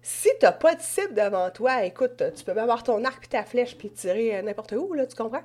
Si 0.00 0.30
tu 0.40 0.46
n'as 0.46 0.52
pas 0.52 0.74
de 0.74 0.80
cible 0.80 1.12
devant 1.12 1.50
toi, 1.50 1.84
écoute, 1.84 2.22
tu 2.34 2.44
peux 2.44 2.58
avoir 2.58 2.82
ton 2.82 3.04
arc 3.04 3.26
et 3.26 3.28
ta 3.28 3.42
flèche 3.42 3.76
puis 3.76 3.90
tirer 3.90 4.40
n'importe 4.40 4.72
où, 4.72 4.94
là, 4.94 5.04
tu 5.04 5.16
comprends? 5.16 5.42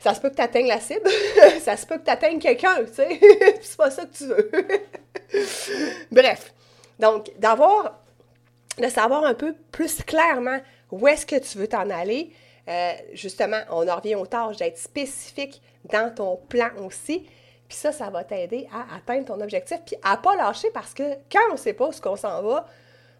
Ça 0.00 0.14
se 0.14 0.20
peut 0.20 0.30
que 0.30 0.36
tu 0.36 0.42
atteignes 0.42 0.66
la 0.66 0.80
cible, 0.80 1.08
ça 1.60 1.76
se 1.76 1.84
peut 1.86 1.98
que 1.98 2.04
tu 2.04 2.10
atteignes 2.10 2.38
quelqu'un, 2.38 2.84
tu 2.84 2.94
sais. 2.94 3.20
c'est 3.60 3.76
pas 3.76 3.90
ça 3.90 4.06
que 4.06 4.16
tu 4.16 4.24
veux. 4.24 4.50
Bref. 6.10 6.52
Donc, 6.98 7.30
d'avoir, 7.38 8.00
de 8.78 8.88
savoir 8.88 9.24
un 9.24 9.34
peu 9.34 9.54
plus 9.70 10.02
clairement 10.02 10.58
où 10.90 11.06
est-ce 11.06 11.26
que 11.26 11.36
tu 11.36 11.58
veux 11.58 11.68
t'en 11.68 11.88
aller. 11.90 12.32
Euh, 12.68 12.92
justement, 13.12 13.60
on 13.70 13.88
en 13.88 13.96
revient 13.96 14.14
aux 14.14 14.26
tâches 14.26 14.56
d'être 14.56 14.78
spécifique 14.78 15.60
dans 15.84 16.14
ton 16.14 16.36
plan 16.48 16.70
aussi. 16.86 17.26
Puis 17.68 17.78
ça, 17.78 17.92
ça 17.92 18.10
va 18.10 18.24
t'aider 18.24 18.68
à 18.72 18.96
atteindre 18.96 19.26
ton 19.26 19.40
objectif, 19.40 19.78
puis 19.86 19.96
à 20.02 20.16
pas 20.16 20.34
lâcher 20.34 20.70
parce 20.72 20.92
que 20.92 21.14
quand 21.30 21.40
on 21.52 21.56
sait 21.56 21.72
pas 21.72 21.86
où 21.86 21.92
ce 21.92 22.00
qu'on 22.00 22.16
s'en 22.16 22.42
va, 22.42 22.66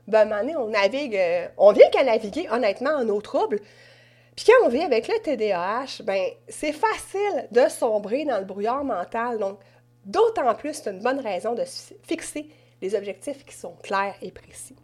ben, 0.09 0.33
à 0.33 0.39
un 0.39 0.49
on 0.57 0.69
navigue, 0.69 1.17
euh, 1.17 1.47
on 1.57 1.73
vient 1.73 1.89
qu'à 1.91 2.03
naviguer 2.03 2.49
honnêtement 2.51 2.91
en 2.91 3.09
eau 3.09 3.21
trouble. 3.21 3.61
Quand 4.47 4.67
on 4.67 4.69
vit 4.69 4.83
avec 4.83 5.07
le 5.09 5.19
TDAH, 5.23 6.03
ben 6.05 6.31
c'est 6.49 6.73
facile 6.73 7.49
de 7.51 7.69
sombrer 7.69 8.25
dans 8.25 8.39
le 8.39 8.45
brouillard 8.45 8.85
mental. 8.85 9.39
Donc, 9.39 9.59
d'autant 10.05 10.55
plus, 10.55 10.75
c'est 10.75 10.91
une 10.91 11.01
bonne 11.01 11.21
raison 11.21 11.55
de 11.55 11.65
fixer 12.05 12.49
des 12.81 12.95
objectifs 12.95 13.45
qui 13.45 13.55
sont 13.55 13.75
clairs 13.83 14.15
et 14.23 14.31
précis. 14.31 14.77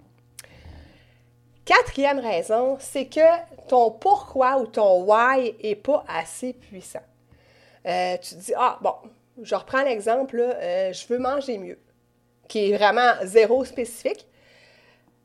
Quatrième 1.64 2.20
raison, 2.20 2.76
c'est 2.78 3.06
que 3.06 3.66
ton 3.68 3.90
pourquoi 3.90 4.58
ou 4.58 4.66
ton 4.66 5.02
why 5.04 5.56
n'est 5.62 5.74
pas 5.74 6.04
assez 6.06 6.52
puissant. 6.52 7.02
Euh, 7.86 8.16
tu 8.18 8.34
te 8.36 8.40
dis, 8.40 8.52
ah 8.56 8.78
bon, 8.82 8.94
je 9.42 9.54
reprends 9.54 9.82
l'exemple, 9.82 10.38
euh, 10.38 10.92
je 10.92 11.06
veux 11.08 11.18
manger 11.18 11.58
mieux, 11.58 11.78
qui 12.46 12.70
est 12.70 12.76
vraiment 12.76 13.12
zéro 13.24 13.64
spécifique. 13.64 14.26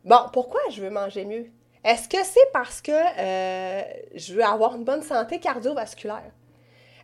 Bon, 0.03 0.21
pourquoi 0.31 0.61
je 0.71 0.81
veux 0.81 0.89
manger 0.89 1.25
mieux? 1.25 1.51
Est-ce 1.83 2.07
que 2.07 2.23
c'est 2.23 2.51
parce 2.53 2.81
que 2.81 2.91
euh, 2.91 3.81
je 4.13 4.33
veux 4.33 4.43
avoir 4.43 4.75
une 4.75 4.83
bonne 4.83 5.01
santé 5.01 5.39
cardiovasculaire? 5.39 6.31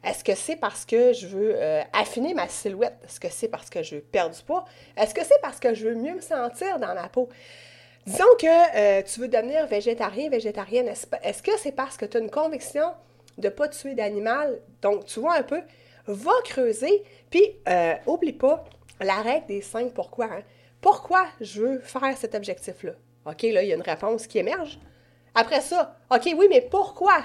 Est-ce 0.03 0.23
que 0.23 0.35
c'est 0.35 0.55
parce 0.55 0.85
que 0.85 1.11
je 1.13 1.27
veux 1.27 1.57
affiner 1.91 2.33
ma 2.33 2.47
silhouette? 2.47 2.97
Est-ce 3.03 3.19
que 3.19 3.29
c'est 3.29 3.47
parce 3.47 3.69
que 3.69 3.81
je 3.81 3.95
veux 3.95 4.01
perdre 4.01 4.35
du 4.35 4.43
poids? 4.43 4.63
Est-ce 4.95 5.13
que 5.13 5.25
c'est 5.25 5.41
parce 5.41 5.59
que 5.59 5.73
je 5.73 5.87
veux 5.87 5.95
mieux 5.95 6.13
me 6.13 6.21
sentir 6.21 6.77
dans 6.79 6.93
la 6.93 7.09
peau? 7.09 7.27
Disons 8.05 8.23
que 8.39 9.01
tu 9.01 9.19
veux 9.19 9.27
devenir 9.27 9.65
végétarien, 9.65 10.29
végétarienne. 10.29 10.87
Est-ce 10.87 11.41
que 11.41 11.57
c'est 11.57 11.71
parce 11.71 11.97
que 11.97 12.05
tu 12.05 12.17
as 12.17 12.19
une 12.19 12.29
conviction 12.29 12.93
de 13.37 13.47
ne 13.47 13.49
pas 13.49 13.67
tuer 13.67 13.95
d'animal? 13.95 14.61
Donc, 14.81 15.05
tu 15.05 15.19
vois 15.19 15.35
un 15.35 15.43
peu, 15.43 15.61
va 16.05 16.31
creuser, 16.45 17.03
puis 17.29 17.43
euh, 17.67 17.95
oublie 18.05 18.33
pas 18.33 18.63
la 19.01 19.21
règle 19.21 19.47
des 19.47 19.61
cinq 19.61 19.93
pourquoi. 19.93 20.25
Hein. 20.25 20.43
Pourquoi 20.79 21.25
je 21.41 21.61
veux 21.61 21.79
faire 21.79 22.15
cet 22.17 22.33
objectif-là? 22.33 22.93
OK, 23.27 23.43
là, 23.43 23.63
il 23.63 23.69
y 23.69 23.71
a 23.71 23.75
une 23.75 23.81
réponse 23.81 24.27
qui 24.27 24.37
émerge. 24.39 24.79
Après 25.35 25.61
ça, 25.61 25.97
OK, 26.09 26.33
oui, 26.35 26.47
mais 26.49 26.61
pourquoi? 26.61 27.23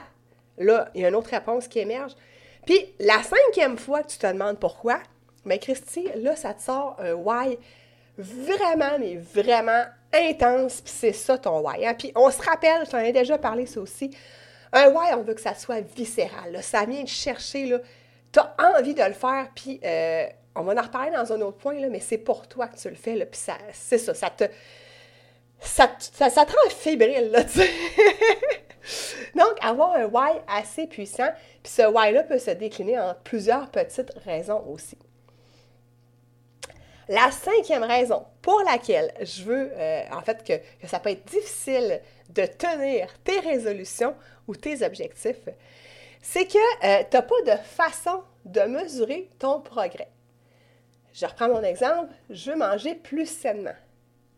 Là, 0.59 0.91
il 0.95 1.03
y 1.03 1.05
a 1.05 1.09
une 1.09 1.15
autre 1.15 1.31
réponse 1.31 1.69
qui 1.69 1.79
émerge. 1.79 2.13
Puis 2.67 2.95
la 3.01 3.23
cinquième 3.23 3.79
fois 3.79 4.03
que 4.03 4.09
tu 4.09 4.19
te 4.19 4.27
demandes 4.27 4.59
pourquoi, 4.59 5.01
mais 5.45 5.59
Christy, 5.59 6.09
là, 6.17 6.37
ça 6.37 6.55
te 6.55 6.63
sort 6.63 6.97
un 6.99 7.15
why 7.15 7.59
vraiment, 8.19 8.99
mais 8.99 9.17
vraiment 9.17 9.85
intense, 10.13 10.81
puis 10.81 10.93
c'est 10.95 11.13
ça 11.13 11.39
ton 11.39 11.61
why. 11.61 11.87
Hein? 11.87 11.95
Puis 11.95 12.13
on 12.15 12.31
se 12.31 12.43
rappelle, 12.43 12.87
j'en 12.91 12.99
ai 12.99 13.13
déjà 13.13 13.39
parlé 13.39 13.67
ça 13.67 13.81
aussi, 13.81 14.11
un 14.73 14.89
why, 14.89 15.15
on 15.15 15.23
veut 15.23 15.35
que 15.35 15.41
ça 15.41 15.55
soit 15.55 15.81
viscéral. 15.81 16.63
Ça 16.63 16.85
vient 16.85 17.03
de 17.03 17.09
chercher 17.09 17.67
là, 17.67 17.79
tu 18.33 18.41
as 18.41 18.55
envie 18.77 18.95
de 18.95 19.03
le 19.03 19.13
faire, 19.13 19.49
puis 19.55 19.81
euh, 19.85 20.27
on 20.55 20.63
va 20.63 20.75
en 20.75 20.83
reparler 20.83 21.11
dans 21.11 21.33
un 21.33 21.41
autre 21.41 21.59
point, 21.59 21.79
là, 21.81 21.89
mais 21.89 22.01
c'est 22.01 22.19
pour 22.19 22.47
toi 22.47 22.69
que 22.69 22.77
tu 22.77 22.89
le 22.89 22.95
fais, 22.95 23.15
là, 23.15 23.27
puis 23.27 23.41
c'est 23.73 23.99
ça, 23.99 24.15
ça 24.15 24.31
te, 24.31 24.45
ça, 25.63 25.91
ça, 25.99 26.45
te 26.45 26.53
rend 26.53 26.71
fébrile, 26.71 27.31
là, 27.31 27.45
tu 27.45 27.61
sais. 27.61 27.71
Donc, 29.35 29.57
avoir 29.61 29.93
un 29.93 30.07
why 30.07 30.41
assez 30.49 30.87
puissant, 30.87 31.31
puis 31.63 31.73
ce 31.73 31.83
why-là 31.83 32.25
peut 32.25 32.39
se 32.39 32.51
décliner 32.51 32.99
en 32.99 33.15
plusieurs 33.23 33.71
petites 33.71 34.13
raisons 34.25 34.65
aussi. 34.69 34.99
La 37.09 37.31
cinquième 37.31 37.85
raison 37.85 38.25
pour 38.41 38.63
laquelle 38.63 39.13
je 39.21 39.45
veux, 39.45 39.71
euh, 39.75 40.03
en 40.13 40.21
fait, 40.23 40.45
que, 40.45 40.81
que, 40.81 40.89
ça 40.89 40.99
peut 40.99 41.11
être 41.11 41.25
difficile 41.27 42.01
de 42.31 42.45
tenir 42.47 43.09
tes 43.25 43.41
résolutions 43.41 44.15
ou 44.47 44.57
tes 44.57 44.85
objectifs, 44.85 45.49
c'est 46.21 46.47
que 46.47 46.59
euh, 46.85 47.03
tu 47.11 47.17
n'as 47.17 47.23
pas 47.23 47.43
de 47.47 47.63
façon 47.63 48.23
de 48.45 48.61
mesurer 48.63 49.29
ton 49.39 49.61
progrès. 49.61 50.09
Je 51.13 51.27
reprends 51.27 51.49
mon 51.49 51.63
exemple, 51.63 52.13
je 52.31 52.51
veux 52.51 52.57
manger 52.57 52.95
plus 52.95 53.27
sainement. 53.27 53.75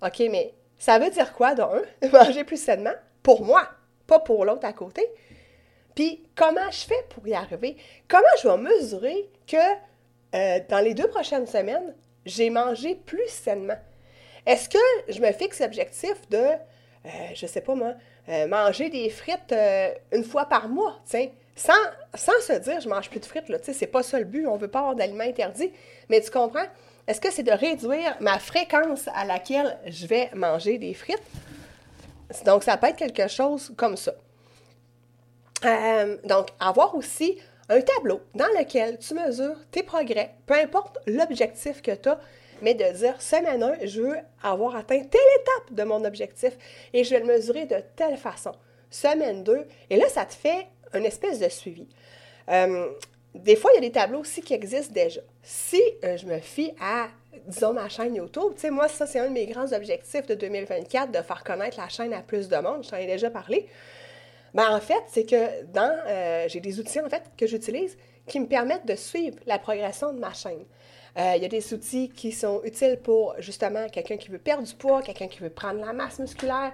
OK, 0.03 0.19
mais 0.31 0.55
ça 0.85 0.99
veut 0.99 1.09
dire 1.09 1.33
quoi, 1.33 1.55
d'un, 1.55 1.81
manger 2.13 2.45
plus 2.45 2.63
sainement? 2.63 2.93
Pour 3.23 3.43
moi, 3.43 3.67
pas 4.07 4.19
pour 4.19 4.45
l'autre 4.45 4.67
à 4.67 4.75
côté. 4.75 5.03
Puis, 5.95 6.23
comment 6.35 6.71
je 6.71 6.85
fais 6.85 7.03
pour 7.09 7.27
y 7.27 7.33
arriver? 7.33 7.79
Comment 8.07 8.27
je 8.43 8.49
vais 8.49 8.59
mesurer 8.59 9.31
que 9.47 9.57
euh, 10.35 10.61
dans 10.69 10.81
les 10.81 10.93
deux 10.93 11.09
prochaines 11.09 11.47
semaines, 11.47 11.95
j'ai 12.27 12.51
mangé 12.51 12.97
plus 12.97 13.27
sainement? 13.29 13.79
Est-ce 14.45 14.69
que 14.69 14.79
je 15.09 15.21
me 15.23 15.33
fixe 15.33 15.61
l'objectif 15.61 16.29
de, 16.29 16.37
je 17.03 17.09
euh, 17.09 17.35
je 17.35 17.47
sais 17.47 17.63
pas 17.63 17.75
moi, 17.75 17.95
manger 18.47 18.91
des 18.91 19.09
frites 19.09 19.55
une 20.13 20.25
fois 20.25 20.45
par 20.51 20.69
mois, 20.69 21.01
tiens? 21.07 21.31
Sans, 21.57 21.73
se 22.15 22.59
dire, 22.59 22.83
je 22.83 22.91
mange 22.91 23.09
plus 23.09 23.21
de 23.21 23.25
frites, 23.25 23.49
là, 23.49 23.59
tu 23.59 23.73
c'est 23.73 23.87
pas 23.87 24.03
ça 24.03 24.19
le 24.19 24.27
but, 24.27 24.47
on 24.47 24.59
veut 24.59 24.69
pas 24.69 24.81
avoir 24.81 24.95
d'aliments 24.95 25.25
interdits, 25.25 25.73
mais 26.11 26.21
tu 26.21 26.31
comprends? 26.31 26.67
Est-ce 27.07 27.21
que 27.21 27.31
c'est 27.31 27.43
de 27.43 27.53
réduire 27.53 28.17
ma 28.21 28.39
fréquence 28.39 29.09
à 29.15 29.25
laquelle 29.25 29.79
je 29.87 30.07
vais 30.07 30.31
manger 30.35 30.79
des 30.79 30.95
frites? 30.95 31.23
Donc, 32.47 32.65
ça 32.65 32.77
peut 32.77 32.87
être 32.87 32.97
quelque 32.97 33.29
chose 33.29 33.73
comme 33.77 33.97
ça. 33.97 34.13
Euh, 35.65 36.17
donc, 36.25 36.49
avoir 36.61 36.95
aussi 36.95 37.39
un 37.69 37.81
tableau 37.81 38.21
dans 38.35 38.49
lequel 38.59 38.99
tu 38.99 39.15
mesures 39.15 39.57
tes 39.71 39.83
progrès, 39.83 40.35
peu 40.47 40.55
importe 40.55 40.99
l'objectif 41.07 41.83
que 41.83 41.93
tu 41.93 42.09
as, 42.09 42.19
mais 42.63 42.75
de 42.75 42.85
dire, 42.97 43.21
semaine 43.21 43.63
1, 43.63 43.87
je 43.87 44.01
veux 44.01 44.17
avoir 44.43 44.77
atteint 44.77 45.01
telle 45.01 45.21
étape 45.41 45.75
de 45.75 45.83
mon 45.85 46.05
objectif 46.05 46.53
et 46.93 47.05
je 47.05 47.11
vais 47.11 47.21
le 47.21 47.27
mesurer 47.27 47.67
de 47.67 47.77
telle 47.97 48.17
façon. 48.17 48.53
Semaine 48.91 49.43
2, 49.43 49.67
et 49.91 49.97
là, 49.97 50.09
ça 50.09 50.25
te 50.25 50.35
fait 50.35 50.69
une 50.95 51.05
espèce 51.05 51.39
de 51.39 51.49
suivi. 51.49 51.87
Euh, 52.49 52.91
des 53.35 53.57
fois, 53.57 53.71
il 53.73 53.77
y 53.77 53.79
a 53.79 53.81
des 53.89 53.93
tableaux 53.93 54.21
aussi 54.21 54.43
qui 54.43 54.55
existent 54.55 54.93
déjà. 54.93 55.21
Si 55.43 55.83
euh, 56.05 56.17
je 56.17 56.27
me 56.27 56.39
fie 56.39 56.73
à, 56.81 57.09
disons, 57.47 57.73
ma 57.73 57.89
chaîne 57.89 58.15
YouTube, 58.15 58.53
tu 58.55 58.61
sais, 58.61 58.71
moi, 58.71 58.89
ça, 58.89 59.07
c'est 59.07 59.19
un 59.19 59.27
de 59.27 59.33
mes 59.33 59.47
grands 59.47 59.73
objectifs 59.73 60.27
de 60.27 60.35
2024, 60.35 61.11
de 61.11 61.21
faire 61.21 61.43
connaître 61.43 61.79
la 61.79 61.89
chaîne 61.89 62.13
à 62.13 62.21
plus 62.21 62.49
de 62.49 62.57
monde. 62.57 62.85
Je 62.85 62.91
t'en 62.91 62.97
ai 62.97 63.07
déjà 63.07 63.31
parlé. 63.31 63.67
Ben, 64.55 64.71
en 64.71 64.81
fait, 64.81 65.03
c'est 65.09 65.25
que 65.25 65.65
dans, 65.65 65.93
euh, 66.07 66.45
j'ai 66.49 66.61
des 66.61 66.79
outils, 66.79 67.01
en 67.01 67.09
fait, 67.09 67.23
que 67.37 67.47
j'utilise 67.47 67.97
qui 68.29 68.39
me 68.41 68.47
permettent 68.47 68.87
de 68.87 68.95
suivre 68.95 69.37
la 69.47 69.59
progression 69.59 70.13
de 70.13 70.19
ma 70.19 70.33
chaîne. 70.33 70.65
il 71.17 71.43
y 71.43 71.45
a 71.45 71.49
des 71.49 71.75
outils 71.75 72.09
qui 72.09 72.33
sont 72.33 72.63
utiles 72.65 72.99
pour, 73.03 73.35
justement, 73.39 73.87
quelqu'un 73.89 74.17
qui 74.17 74.31
veut 74.31 74.39
perdre 74.39 74.63
du 74.63 74.75
poids, 74.75 75.03
quelqu'un 75.03 75.29
qui 75.29 75.41
veut 75.41 75.51
prendre 75.51 75.85
la 75.85 75.93
masse 75.93 76.19
musculaire, 76.19 76.73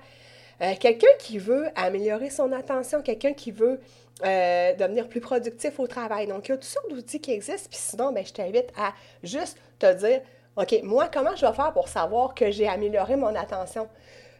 quelqu'un 0.79 1.09
qui 1.19 1.39
veut 1.39 1.67
améliorer 1.75 2.31
son 2.31 2.53
attention, 2.53 3.03
quelqu'un 3.03 3.33
qui 3.33 3.51
veut 3.51 3.81
euh, 4.25 4.75
devenir 4.75 5.09
plus 5.09 5.21
productif 5.21 5.79
au 5.81 5.87
travail. 5.87 6.27
Donc, 6.27 6.49
il 6.49 6.51
y 6.51 6.55
a 6.55 6.57
toutes 6.57 6.65
sortes 6.65 6.91
d'outils 6.91 7.21
qui 7.21 7.33
existent. 7.33 7.69
Puis 7.71 7.79
sinon, 7.81 8.13
ben, 8.13 8.25
je 8.25 8.33
t'invite 8.33 8.73
à 8.77 8.93
juste 9.23 9.59
te 9.79 9.93
dire, 9.95 10.21
OK, 10.57 10.81
moi, 10.83 11.09
comment 11.13 11.35
je 11.37 11.47
vais 11.47 11.53
faire 11.53 11.73
pour 11.73 11.89
savoir 11.89 12.35
que 12.35 12.51
j'ai 12.51 12.69
amélioré 12.69 13.17
mon 13.17 13.35
attention? 13.35 13.89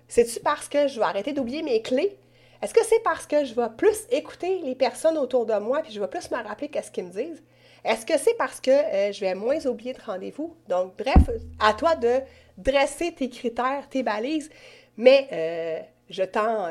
C'est-tu 0.09 0.41
parce 0.41 0.69
que 0.69 0.89
je 0.89 0.99
vais 0.99 1.07
arrêter 1.07 1.33
d'oublier 1.33 1.63
mes 1.63 1.83
clés? 1.83 2.17
Est-ce 2.63 2.75
que 2.75 2.85
c'est 2.85 3.03
parce 3.03 3.27
que 3.27 3.45
je 3.45 3.55
vais 3.55 3.69
plus 3.77 3.97
écouter 4.11 4.61
les 4.65 4.75
personnes 4.75 5.17
autour 5.17 5.47
de 5.47 5.55
moi 5.55 5.81
puis 5.83 5.93
je 5.93 6.01
vais 6.01 6.09
plus 6.09 6.31
me 6.31 6.37
rappeler 6.37 6.69
qu'est-ce 6.69 6.91
qu'ils 6.91 7.05
me 7.05 7.11
disent? 7.11 7.43
Est-ce 7.85 8.05
que 8.05 8.19
c'est 8.19 8.35
parce 8.35 8.61
que 8.61 8.71
euh, 8.71 9.13
je 9.13 9.21
vais 9.21 9.35
moins 9.35 9.65
oublier 9.67 9.95
de 9.95 10.03
rendez-vous? 10.03 10.55
Donc, 10.69 10.93
bref, 10.99 11.31
à 11.59 11.73
toi 11.73 11.95
de 11.95 12.21
dresser 12.59 13.13
tes 13.13 13.31
critères, 13.31 13.89
tes 13.89 14.03
balises, 14.03 14.51
mais 14.99 15.29
euh, 15.33 15.81
je 16.11 16.23
t'en 16.25 16.67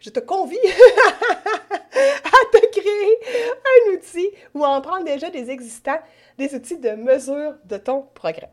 je 0.00 0.10
te 0.10 0.20
convie 0.20 0.58
à 0.66 2.58
te 2.58 2.80
créer 2.80 3.18
un 3.44 3.92
outil 3.92 4.30
ou 4.54 4.64
à 4.64 4.70
en 4.70 4.80
prendre 4.80 5.04
déjà 5.04 5.30
des 5.30 5.50
existants, 5.50 6.00
des 6.38 6.54
outils 6.54 6.78
de 6.78 6.90
mesure 6.90 7.54
de 7.64 7.76
ton 7.76 8.02
progrès. 8.14 8.50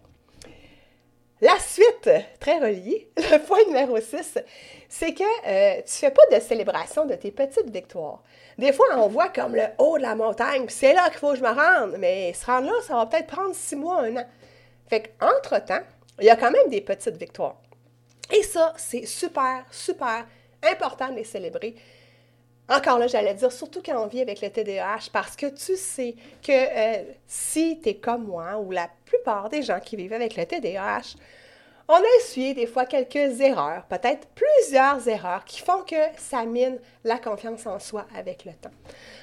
La 1.39 1.59
suite, 1.59 2.09
très 2.39 2.57
reliée, 2.57 3.11
le 3.17 3.37
point 3.37 3.63
numéro 3.67 3.99
6, 3.99 4.39
c'est 4.89 5.13
que 5.13 5.23
euh, 5.23 5.81
tu 5.85 6.05
ne 6.05 6.09
fais 6.09 6.11
pas 6.11 6.35
de 6.35 6.41
célébration 6.41 7.05
de 7.05 7.13
tes 7.13 7.29
petites 7.31 7.69
victoires. 7.69 8.23
Des 8.57 8.73
fois, 8.73 8.87
on 8.95 9.07
voit 9.07 9.29
comme 9.29 9.55
le 9.55 9.65
haut 9.77 9.97
de 9.97 10.01
la 10.01 10.15
montagne, 10.15 10.65
c'est 10.67 10.93
là 10.93 11.09
qu'il 11.09 11.19
faut 11.19 11.33
que 11.33 11.37
je 11.37 11.43
me 11.43 11.49
rende, 11.49 11.97
mais 11.99 12.33
se 12.33 12.43
rendre 12.45 12.67
là, 12.67 12.73
ça 12.81 12.95
va 12.95 13.05
peut-être 13.05 13.27
prendre 13.27 13.53
six 13.53 13.75
mois, 13.75 14.01
un 14.01 14.17
an. 14.17 14.25
Fait 14.89 15.13
qu'entre-temps, 15.19 15.83
il 16.19 16.25
y 16.25 16.29
a 16.31 16.35
quand 16.35 16.49
même 16.49 16.69
des 16.69 16.81
petites 16.81 17.17
victoires. 17.17 17.57
Et 18.35 18.41
ça, 18.41 18.73
c'est 18.75 19.05
super, 19.05 19.63
super 19.69 20.25
important 20.63 21.09
de 21.09 21.15
les 21.15 21.23
célébrer. 21.23 21.75
Encore 22.69 22.99
là, 22.99 23.07
j'allais 23.07 23.33
dire, 23.33 23.51
surtout 23.51 23.81
quand 23.83 23.97
on 24.01 24.07
vit 24.07 24.21
avec 24.21 24.41
le 24.41 24.49
TDAH, 24.49 25.09
parce 25.13 25.35
que 25.37 25.45
tu 25.45 25.77
sais 25.77 26.15
que 26.45 26.51
euh, 26.51 27.03
si 27.25 27.79
tu 27.81 27.89
es 27.89 27.95
comme 27.95 28.25
moi 28.25 28.57
ou 28.57 28.71
la 28.71 28.89
plupart 29.05 29.49
des 29.49 29.61
gens 29.61 29.79
qui 29.79 29.95
vivent 29.95 30.13
avec 30.13 30.35
le 30.35 30.45
TDAH, 30.45 31.15
on 31.87 31.95
a 31.95 32.17
essuyé 32.19 32.53
des 32.53 32.67
fois 32.67 32.85
quelques 32.85 33.39
erreurs, 33.39 33.85
peut-être 33.85 34.27
plusieurs 34.35 35.07
erreurs 35.07 35.45
qui 35.45 35.61
font 35.61 35.83
que 35.83 35.95
ça 36.17 36.43
mine 36.43 36.77
la 37.05 37.17
confiance 37.17 37.65
en 37.65 37.79
soi 37.79 38.05
avec 38.13 38.43
le 38.43 38.51
temps. 38.51 38.71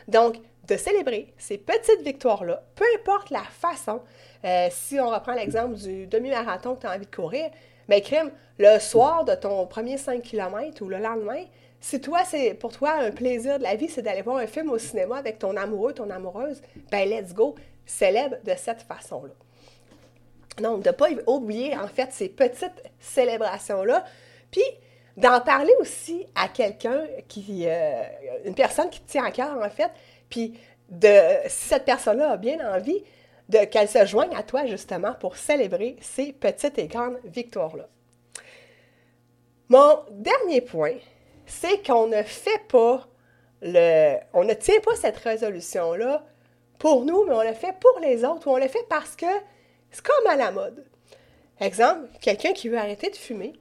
Donc, 0.09 0.37
de 0.67 0.77
célébrer 0.79 1.35
ces 1.37 1.59
petites 1.59 2.01
victoires-là, 2.01 2.63
peu 2.75 2.85
importe 2.99 3.29
la 3.29 3.43
façon, 3.43 4.01
euh, 4.47 4.69
si 4.71 4.99
on 4.99 5.11
reprend 5.11 5.35
l'exemple 5.35 5.75
du 5.75 6.07
demi-marathon 6.07 6.75
que 6.77 6.81
tu 6.81 6.87
as 6.87 6.95
envie 6.95 7.05
de 7.05 7.15
courir, 7.15 7.51
mais 7.89 8.01
crime, 8.01 8.31
le 8.59 8.79
soir 8.79 9.25
de 9.25 9.35
ton 9.35 9.67
premier 9.67 9.99
5 9.99 10.23
km 10.23 10.83
ou 10.83 10.89
le 10.89 10.99
lendemain, 10.99 11.45
si 11.81 12.01
toi, 12.01 12.21
c'est 12.25 12.55
pour 12.55 12.73
toi 12.73 12.95
un 12.99 13.11
plaisir 13.11 13.59
de 13.59 13.63
la 13.63 13.77
vie, 13.77 13.89
c'est 13.89 14.03
d'aller 14.03 14.23
voir 14.23 14.39
un 14.39 14.47
film 14.47 14.71
au 14.71 14.79
cinéma 14.79 15.19
avec 15.19 15.39
ton 15.39 15.57
amoureux, 15.57 15.93
ton 15.93 16.09
amoureuse, 16.09 16.63
ben 16.91 17.09
let's 17.09 17.35
go, 17.35 17.55
célèbre 17.85 18.37
de 18.45 18.53
cette 18.57 18.83
façon-là. 18.83 19.35
Donc, 20.63 20.83
de 20.83 20.89
ne 20.89 20.95
pas 20.95 21.09
oublier, 21.27 21.77
en 21.77 21.89
fait, 21.89 22.13
ces 22.13 22.29
petites 22.29 22.83
célébrations-là. 23.01 24.05
Puis, 24.51 24.63
d'en 25.17 25.41
parler 25.41 25.73
aussi 25.81 26.27
à 26.35 26.49
quelqu'un 26.49 27.03
qui, 27.29 27.65
euh, 27.67 28.03
une 28.45 28.55
personne 28.55 28.89
qui 28.89 29.01
te 29.01 29.11
tient 29.11 29.25
à 29.25 29.31
cœur, 29.31 29.59
en 29.61 29.71
fait. 29.71 29.91
Puis, 30.29 30.59
de, 30.89 31.19
si 31.49 31.69
cette 31.69 31.85
personne-là 31.85 32.33
a 32.33 32.37
bien 32.37 32.59
envie, 32.75 33.03
qu'elle 33.51 33.89
se 33.89 34.07
joigne 34.07 34.35
à 34.35 34.43
toi 34.43 34.67
justement 34.67 35.15
pour 35.15 35.37
célébrer 35.37 35.97
ces 36.01 36.33
petites 36.33 36.79
et 36.79 36.87
grandes 36.87 37.19
victoires-là. 37.25 37.89
Mon 39.69 39.99
dernier 40.11 40.61
point, 40.61 40.97
c'est 41.47 41.85
qu'on 41.85 42.07
ne 42.07 42.23
fait 42.23 42.63
pas 42.69 43.07
le. 43.63 44.17
On 44.33 44.45
ne 44.45 44.55
tient 44.55 44.81
pas 44.81 44.95
cette 44.95 45.17
résolution-là 45.17 46.25
pour 46.79 47.05
nous, 47.05 47.25
mais 47.25 47.35
on 47.35 47.43
le 47.43 47.55
fait 47.55 47.75
pour 47.81 47.99
les 48.01 48.25
autres 48.25 48.49
ou 48.49 48.53
on 48.53 48.59
le 48.59 48.69
fait 48.69 48.87
parce 48.89 49.17
que 49.17 49.27
c'est 49.91 50.05
comme 50.05 50.27
à 50.27 50.37
la 50.37 50.51
mode. 50.51 50.85
Exemple, 51.61 52.09
quelqu'un 52.21 52.53
qui 52.53 52.69
veut 52.69 52.79
arrêter 52.79 53.11
de 53.11 53.17
fumer, 53.17 53.53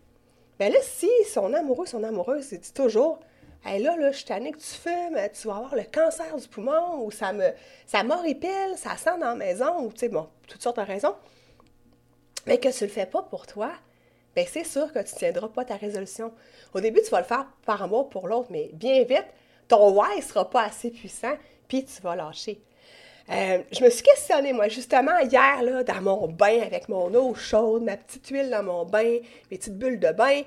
bien 0.60 0.70
là, 0.70 0.80
si 0.82 1.10
son 1.32 1.54
amoureux, 1.54 1.86
son 1.86 2.04
amoureuse, 2.04 2.50
dit 2.50 2.74
toujours 2.74 3.20
Hey, 3.66 3.82
là, 3.82 3.96
là, 3.96 4.12
je 4.12 4.18
suis 4.18 4.26
tannée 4.26 4.52
que 4.52 4.58
tu 4.58 4.66
fumes, 4.66 5.18
tu 5.40 5.48
vas 5.48 5.56
avoir 5.56 5.76
le 5.76 5.84
cancer 5.84 6.36
du 6.36 6.48
poumon, 6.50 7.06
ou 7.06 7.12
ça 7.12 7.32
me 7.32 7.50
ça 7.86 8.04
m'horripile, 8.04 8.74
ça 8.76 8.98
sent 8.98 9.18
dans 9.22 9.30
la 9.30 9.36
maison, 9.36 9.86
ou 9.86 9.94
tu 9.94 10.00
sais, 10.00 10.10
bon, 10.10 10.28
toutes 10.48 10.62
sortes 10.62 10.78
de 10.78 10.82
raisons. 10.82 11.16
Mais 12.46 12.58
que 12.58 12.68
tu 12.68 12.84
le 12.84 12.90
fais 12.90 13.06
pas 13.06 13.22
pour 13.22 13.48
toi, 13.48 13.72
bien, 14.36 14.44
c'est 14.46 14.66
sûr 14.66 14.92
que 14.92 15.00
tu 15.00 15.14
ne 15.14 15.18
tiendras 15.18 15.48
pas 15.48 15.64
ta 15.64 15.78
résolution. 15.78 16.34
Au 16.74 16.82
début, 16.82 17.02
tu 17.04 17.10
vas 17.10 17.20
le 17.20 17.26
faire 17.26 17.48
par 17.66 17.82
amour 17.82 18.10
pour 18.10 18.28
l'autre, 18.28 18.50
mais 18.50 18.70
bien 18.74 19.02
vite, 19.06 19.28
ton 19.70 19.92
why 19.92 20.18
ne 20.18 20.22
sera 20.22 20.50
pas 20.50 20.64
assez 20.64 20.92
puissant, 20.92 21.38
puis 21.70 21.86
tu 21.86 22.02
vas 22.02 22.18
lâcher. 22.18 22.62
Euh, 23.30 23.60
je 23.72 23.82
me 23.82 23.90
suis 23.90 24.04
questionnée, 24.04 24.52
moi, 24.52 24.68
justement, 24.68 25.18
hier, 25.20 25.64
là, 25.64 25.84
dans 25.84 26.02
mon 26.02 26.28
bain, 26.28 26.62
avec 26.62 26.90
mon 26.90 27.14
eau 27.14 27.34
chaude, 27.34 27.84
ma 27.84 27.96
petite 27.96 28.28
huile 28.28 28.50
dans 28.50 28.64
mon 28.64 28.84
bain, 28.84 29.20
mes 29.50 29.58
petites 29.58 29.78
bulles 29.78 30.02
de 30.02 30.12
bain. 30.12 30.42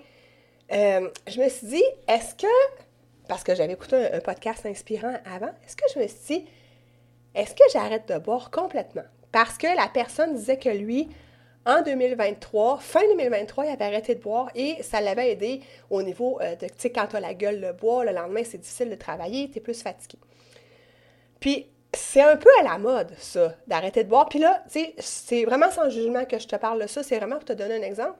Euh, 0.70 1.08
je 1.26 1.40
me 1.40 1.48
suis 1.48 1.66
dit, 1.68 1.84
est-ce 2.06 2.34
que 2.34 2.46
parce 3.28 3.44
que 3.44 3.54
j'avais 3.54 3.72
écouté 3.72 3.96
un, 4.12 4.20
podcast 4.20 4.66
inspirant 4.66 5.14
avant, 5.24 5.50
est-ce 5.64 5.76
que 5.76 5.84
je 5.94 6.00
me 6.00 6.06
suis 6.06 6.18
dit, 6.26 6.46
est-ce 7.34 7.54
que 7.54 7.64
j'arrête 7.72 8.08
de 8.08 8.18
boire 8.18 8.50
complètement? 8.50 9.04
Parce 9.32 9.58
que 9.58 9.66
la 9.66 9.88
personne 9.88 10.34
disait 10.34 10.58
que 10.58 10.68
lui, 10.68 11.08
en 11.66 11.82
2023, 11.82 12.78
fin 12.78 13.00
2023, 13.08 13.66
il 13.66 13.70
avait 13.70 13.84
arrêté 13.84 14.14
de 14.14 14.20
boire 14.20 14.50
et 14.54 14.82
ça 14.82 15.00
l'avait 15.00 15.32
aidé 15.32 15.60
au 15.90 16.02
niveau 16.02 16.40
euh, 16.40 16.54
de, 16.54 16.66
tu 16.66 16.74
sais, 16.78 16.90
quand 16.90 17.08
tu 17.08 17.16
as 17.16 17.20
la 17.20 17.34
gueule 17.34 17.60
de 17.60 17.72
bois, 17.72 18.04
le 18.04 18.12
lendemain, 18.12 18.42
c'est 18.44 18.58
difficile 18.58 18.88
de 18.88 18.94
travailler, 18.94 19.50
tu 19.50 19.58
es 19.58 19.60
plus 19.60 19.82
fatigué. 19.82 20.18
Puis, 21.40 21.68
c'est 21.92 22.22
un 22.22 22.36
peu 22.36 22.48
à 22.60 22.62
la 22.62 22.78
mode, 22.78 23.12
ça, 23.18 23.54
d'arrêter 23.66 24.04
de 24.04 24.08
boire. 24.08 24.28
Puis 24.28 24.38
là, 24.38 24.62
tu 24.70 24.80
sais, 24.80 24.94
c'est 24.98 25.44
vraiment 25.44 25.70
sans 25.70 25.90
jugement 25.90 26.24
que 26.24 26.38
je 26.38 26.46
te 26.46 26.56
parle 26.56 26.80
de 26.80 26.86
ça, 26.86 27.02
c'est 27.02 27.16
vraiment 27.16 27.36
pour 27.36 27.46
te 27.46 27.52
donner 27.52 27.76
un 27.76 27.82
exemple. 27.82 28.16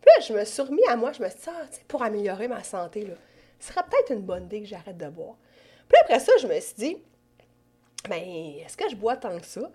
Puis 0.00 0.10
là, 0.16 0.24
je 0.26 0.32
me 0.32 0.44
suis 0.44 0.62
remis 0.62 0.82
à 0.88 0.96
moi, 0.96 1.12
je 1.12 1.22
me 1.22 1.28
suis 1.28 1.38
dit, 1.38 1.48
ah, 1.48 1.66
tu 1.70 1.76
sais, 1.76 1.82
pour 1.88 2.02
améliorer 2.02 2.48
ma 2.48 2.62
santé, 2.62 3.04
là, 3.04 3.14
ce 3.58 3.72
serait 3.72 3.84
peut-être 3.84 4.12
une 4.12 4.22
bonne 4.22 4.44
idée 4.44 4.60
que 4.60 4.66
j'arrête 4.66 4.96
de 4.96 5.08
boire. 5.08 5.36
Puis 5.88 5.98
après 6.02 6.20
ça, 6.20 6.32
je 6.40 6.46
me 6.46 6.58
suis 6.60 6.74
dit, 6.74 7.02
ben, 8.08 8.22
est-ce 8.64 8.76
que 8.76 8.88
je 8.88 8.96
bois 8.96 9.16
tant 9.16 9.38
que 9.38 9.46
ça? 9.46 9.70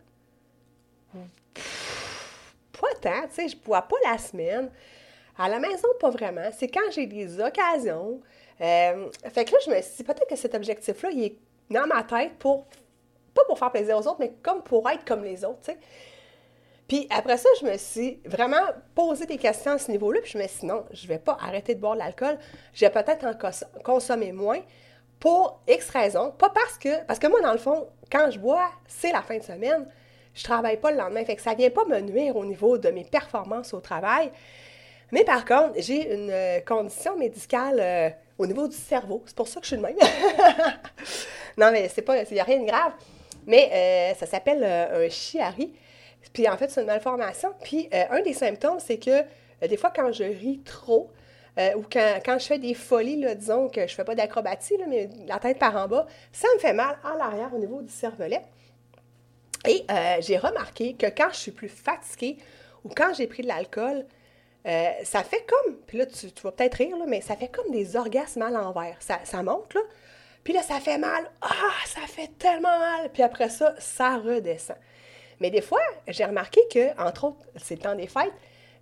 pas 2.80 2.96
tant, 3.02 3.28
tu 3.28 3.36
sais, 3.36 3.48
je 3.48 3.58
bois 3.58 3.82
pas 3.84 3.96
la 4.04 4.18
semaine. 4.18 4.70
À 5.38 5.50
la 5.50 5.60
maison, 5.60 5.88
pas 6.00 6.10
vraiment. 6.10 6.50
C'est 6.52 6.68
quand 6.68 6.92
j'ai 6.92 7.08
des 7.08 7.40
occasions. 7.40 8.22
Euh, 8.62 9.10
fait 9.30 9.46
que 9.46 9.52
là, 9.52 9.58
je 9.66 9.72
me 9.72 9.82
suis 9.82 9.98
dit, 9.98 10.04
peut-être 10.04 10.28
que 10.28 10.36
cet 10.36 10.54
objectif-là, 10.54 11.10
il 11.12 11.24
est 11.24 11.38
dans 11.70 11.88
ma 11.88 12.04
tête 12.04 12.34
pour, 12.38 12.66
pas 13.34 13.44
pour 13.46 13.58
faire 13.58 13.72
plaisir 13.72 13.98
aux 13.98 14.08
autres, 14.08 14.20
mais 14.20 14.34
comme 14.42 14.62
pour 14.62 14.88
être 14.90 15.06
comme 15.06 15.24
les 15.24 15.44
autres, 15.44 15.62
tu 15.63 15.72
sais. 15.72 15.78
Puis 16.88 17.08
après 17.10 17.38
ça, 17.38 17.50
je 17.62 17.66
me 17.66 17.78
suis 17.78 18.20
vraiment 18.25 18.66
posé 18.94 19.25
des 19.25 19.38
questions 19.38 19.74
à 19.74 19.78
ce 19.78 19.90
niveau-là, 19.90 20.20
puis 20.22 20.32
je 20.32 20.38
me 20.38 20.48
suis 20.48 20.62
dit 20.62 20.66
non, 20.66 20.84
je 20.92 21.04
ne 21.04 21.08
vais 21.08 21.20
pas 21.20 21.38
arrêter 21.42 21.75
de 21.75 21.80
boire 21.80 21.94
de 21.94 22.00
l'alcool, 22.00 22.38
je 22.74 22.86
vais 22.86 22.92
peut-être 22.92 23.25
en 23.25 23.82
consommer 23.84 24.32
moins 24.32 24.60
pour 25.20 25.62
X 25.68 25.90
raisons. 25.90 26.32
Pas 26.32 26.50
parce 26.50 26.78
que, 26.78 27.04
parce 27.06 27.20
que 27.20 27.28
moi, 27.28 27.42
dans 27.42 27.54
le 27.54 27.58
fond, 27.58 27.88
quand 28.12 28.30
je 28.30 28.40
bois, 28.40 28.70
c'est 28.88 29.12
la 29.12 29.22
fin 29.22 29.38
de 29.38 29.44
semaine, 29.44 29.88
je 30.34 30.44
travaille 30.44 30.78
pas 30.78 30.92
le 30.92 30.98
lendemain, 30.98 31.24
fait 31.24 31.36
que 31.36 31.42
ça 31.42 31.54
vient 31.54 31.70
pas 31.70 31.86
me 31.86 32.00
nuire 32.02 32.36
au 32.36 32.46
niveau 32.46 32.78
de 32.78 32.90
mes 32.90 33.04
performances 33.04 33.74
au 33.74 33.80
travail. 33.80 34.32
Mais 35.12 35.24
par 35.24 35.46
contre, 35.46 35.75
j'ai 35.78 36.13
une 36.13 36.32
euh, 36.32 36.60
condition 36.62 37.15
médicale 37.17 37.80
euh, 37.80 38.10
au 38.38 38.48
niveau 38.48 38.67
du 38.67 38.76
cerveau. 38.76 39.22
C'est 39.28 39.36
pour 39.36 39.48
ça 39.48 39.60
que 39.60 39.65
je 39.65 39.76
suis 39.76 39.78
de 39.78 39.82
même. 39.84 39.96
non, 41.58 41.72
mais 41.72 41.88
c'est 41.88 42.02
pas, 42.02 42.24
il 42.24 42.34
n'y 42.34 42.39
a 42.39 42.43
rien 42.43 42.60
de 42.60 42.65
grave. 42.65 42.93
Mais 43.46 43.69
euh, 43.72 44.15
ça 44.19 44.26
s'appelle 44.26 44.63
un 44.63 45.08
chiari. 45.10 45.72
Puis 46.32 46.48
en 46.48 46.58
fait, 46.58 46.70
c'est 46.70 46.82
une 46.82 46.88
malformation. 46.88 47.54
Puis 47.64 47.90
euh, 47.94 48.04
un 48.12 48.22
des 48.22 48.34
symptômes, 48.34 48.80
c'est 48.80 48.98
que 48.98 49.12
euh, 49.12 49.68
des 49.68 49.78
fois, 49.78 49.92
quand 49.94 50.12
je 50.12 50.24
ris 50.24 50.62
trop, 50.64 51.12
euh, 51.60 51.76
ou 51.76 51.84
quand, 51.92 52.40
je 52.40 52.46
fais 52.46 52.58
des 52.58 52.74
folies, 52.74 53.20
là, 53.20 53.36
disons 53.36 53.70
que 53.70 53.86
je 53.86 53.94
fais 53.94 54.04
pas 54.04 54.16
d'acrobatie, 54.16 54.76
mais 54.88 55.10
la 55.28 55.38
tête 55.40 55.60
par 55.60 55.76
en 55.76 55.88
bas, 55.88 56.08
ça 56.32 56.48
me 56.56 56.60
fait 56.60 56.74
mal 56.74 56.98
en 57.04 57.20
arrière 57.20 57.54
au 57.54 57.60
niveau 57.60 57.82
du 57.82 57.92
cervelet. 57.92 58.42
Et 59.66 59.86
j'ai 60.20 60.38
remarqué 60.38 60.94
que 60.94 61.06
quand 61.06 61.30
je 61.32 61.38
suis 61.38 61.52
plus 61.52 61.70
fatiguée 61.70 62.38
ou 62.84 62.90
quand 62.90 63.14
j'ai 63.14 63.28
pris 63.28 63.44
de 63.44 63.48
l'alcool, 63.48 64.06
ça 64.66 65.24
fait 65.24 65.46
comme, 65.48 65.78
puis 65.88 66.00
là, 66.00 66.06
tu, 66.06 66.28
vas 66.44 66.52
peut-être 66.52 66.74
rire, 66.76 66.98
mais 67.08 67.22
ça 67.22 67.38
fait 67.38 67.48
comme 67.48 67.72
des 67.72 67.96
orgasmes 67.96 68.42
à 68.42 68.50
l'envers. 68.50 68.98
Ça, 69.00 69.20
ça 69.24 69.42
monte, 69.42 69.74
là. 69.76 69.82
Puis 70.44 70.54
là, 70.54 70.62
ça 70.64 70.80
fait 70.80 70.98
mal. 70.98 71.30
Ah, 71.42 71.72
ça 71.86 72.02
fait 72.08 72.32
tellement 72.38 72.78
mal. 72.78 73.10
Puis 73.14 73.24
après 73.24 73.48
ça, 73.48 73.76
ça 73.78 74.18
redescend. 74.18 74.76
Mais 75.39 75.50
des 75.50 75.62
fois, 75.62 75.82
j'ai 76.08 76.26
remarqué 76.26 76.62
que, 76.72 77.02
entre 77.02 77.26
autres, 77.26 77.46
c'est 77.58 77.76
le 77.76 77.82
temps 77.82 77.96
des 77.96 78.08
fêtes, 78.08 78.34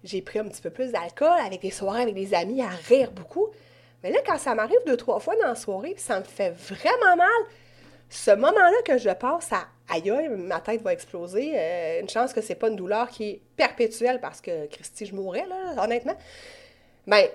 j'ai 0.03 0.21
pris 0.21 0.39
un 0.39 0.45
petit 0.45 0.61
peu 0.61 0.69
plus 0.69 0.91
d'alcool 0.91 1.39
avec 1.45 1.61
des 1.61 1.71
soirées 1.71 2.01
avec 2.01 2.15
des 2.15 2.33
amis 2.33 2.61
à 2.61 2.69
rire 2.87 3.11
beaucoup. 3.11 3.49
Mais 4.03 4.11
là, 4.11 4.19
quand 4.25 4.37
ça 4.37 4.55
m'arrive 4.55 4.79
deux, 4.87 4.97
trois 4.97 5.19
fois 5.19 5.35
dans 5.35 5.49
la 5.49 5.55
soirée, 5.55 5.93
ça 5.97 6.19
me 6.19 6.25
fait 6.25 6.49
vraiment 6.49 7.15
mal, 7.15 7.27
ce 8.11 8.31
moment-là 8.31 8.81
que 8.83 8.97
je 8.97 9.09
passe 9.09 9.53
à 9.53 9.67
aïe, 9.89 10.29
ma 10.29 10.59
tête 10.59 10.81
va 10.81 10.91
exploser. 10.93 11.53
Euh, 11.55 12.01
une 12.01 12.09
chance 12.09 12.33
que 12.33 12.41
c'est 12.41 12.55
pas 12.55 12.67
une 12.67 12.75
douleur 12.75 13.09
qui 13.09 13.29
est 13.29 13.41
perpétuelle 13.55 14.19
parce 14.19 14.41
que 14.41 14.67
Christy, 14.67 15.05
je 15.05 15.15
mourrais, 15.15 15.45
là, 15.47 15.81
honnêtement. 15.83 16.15
Bien, 17.07 17.25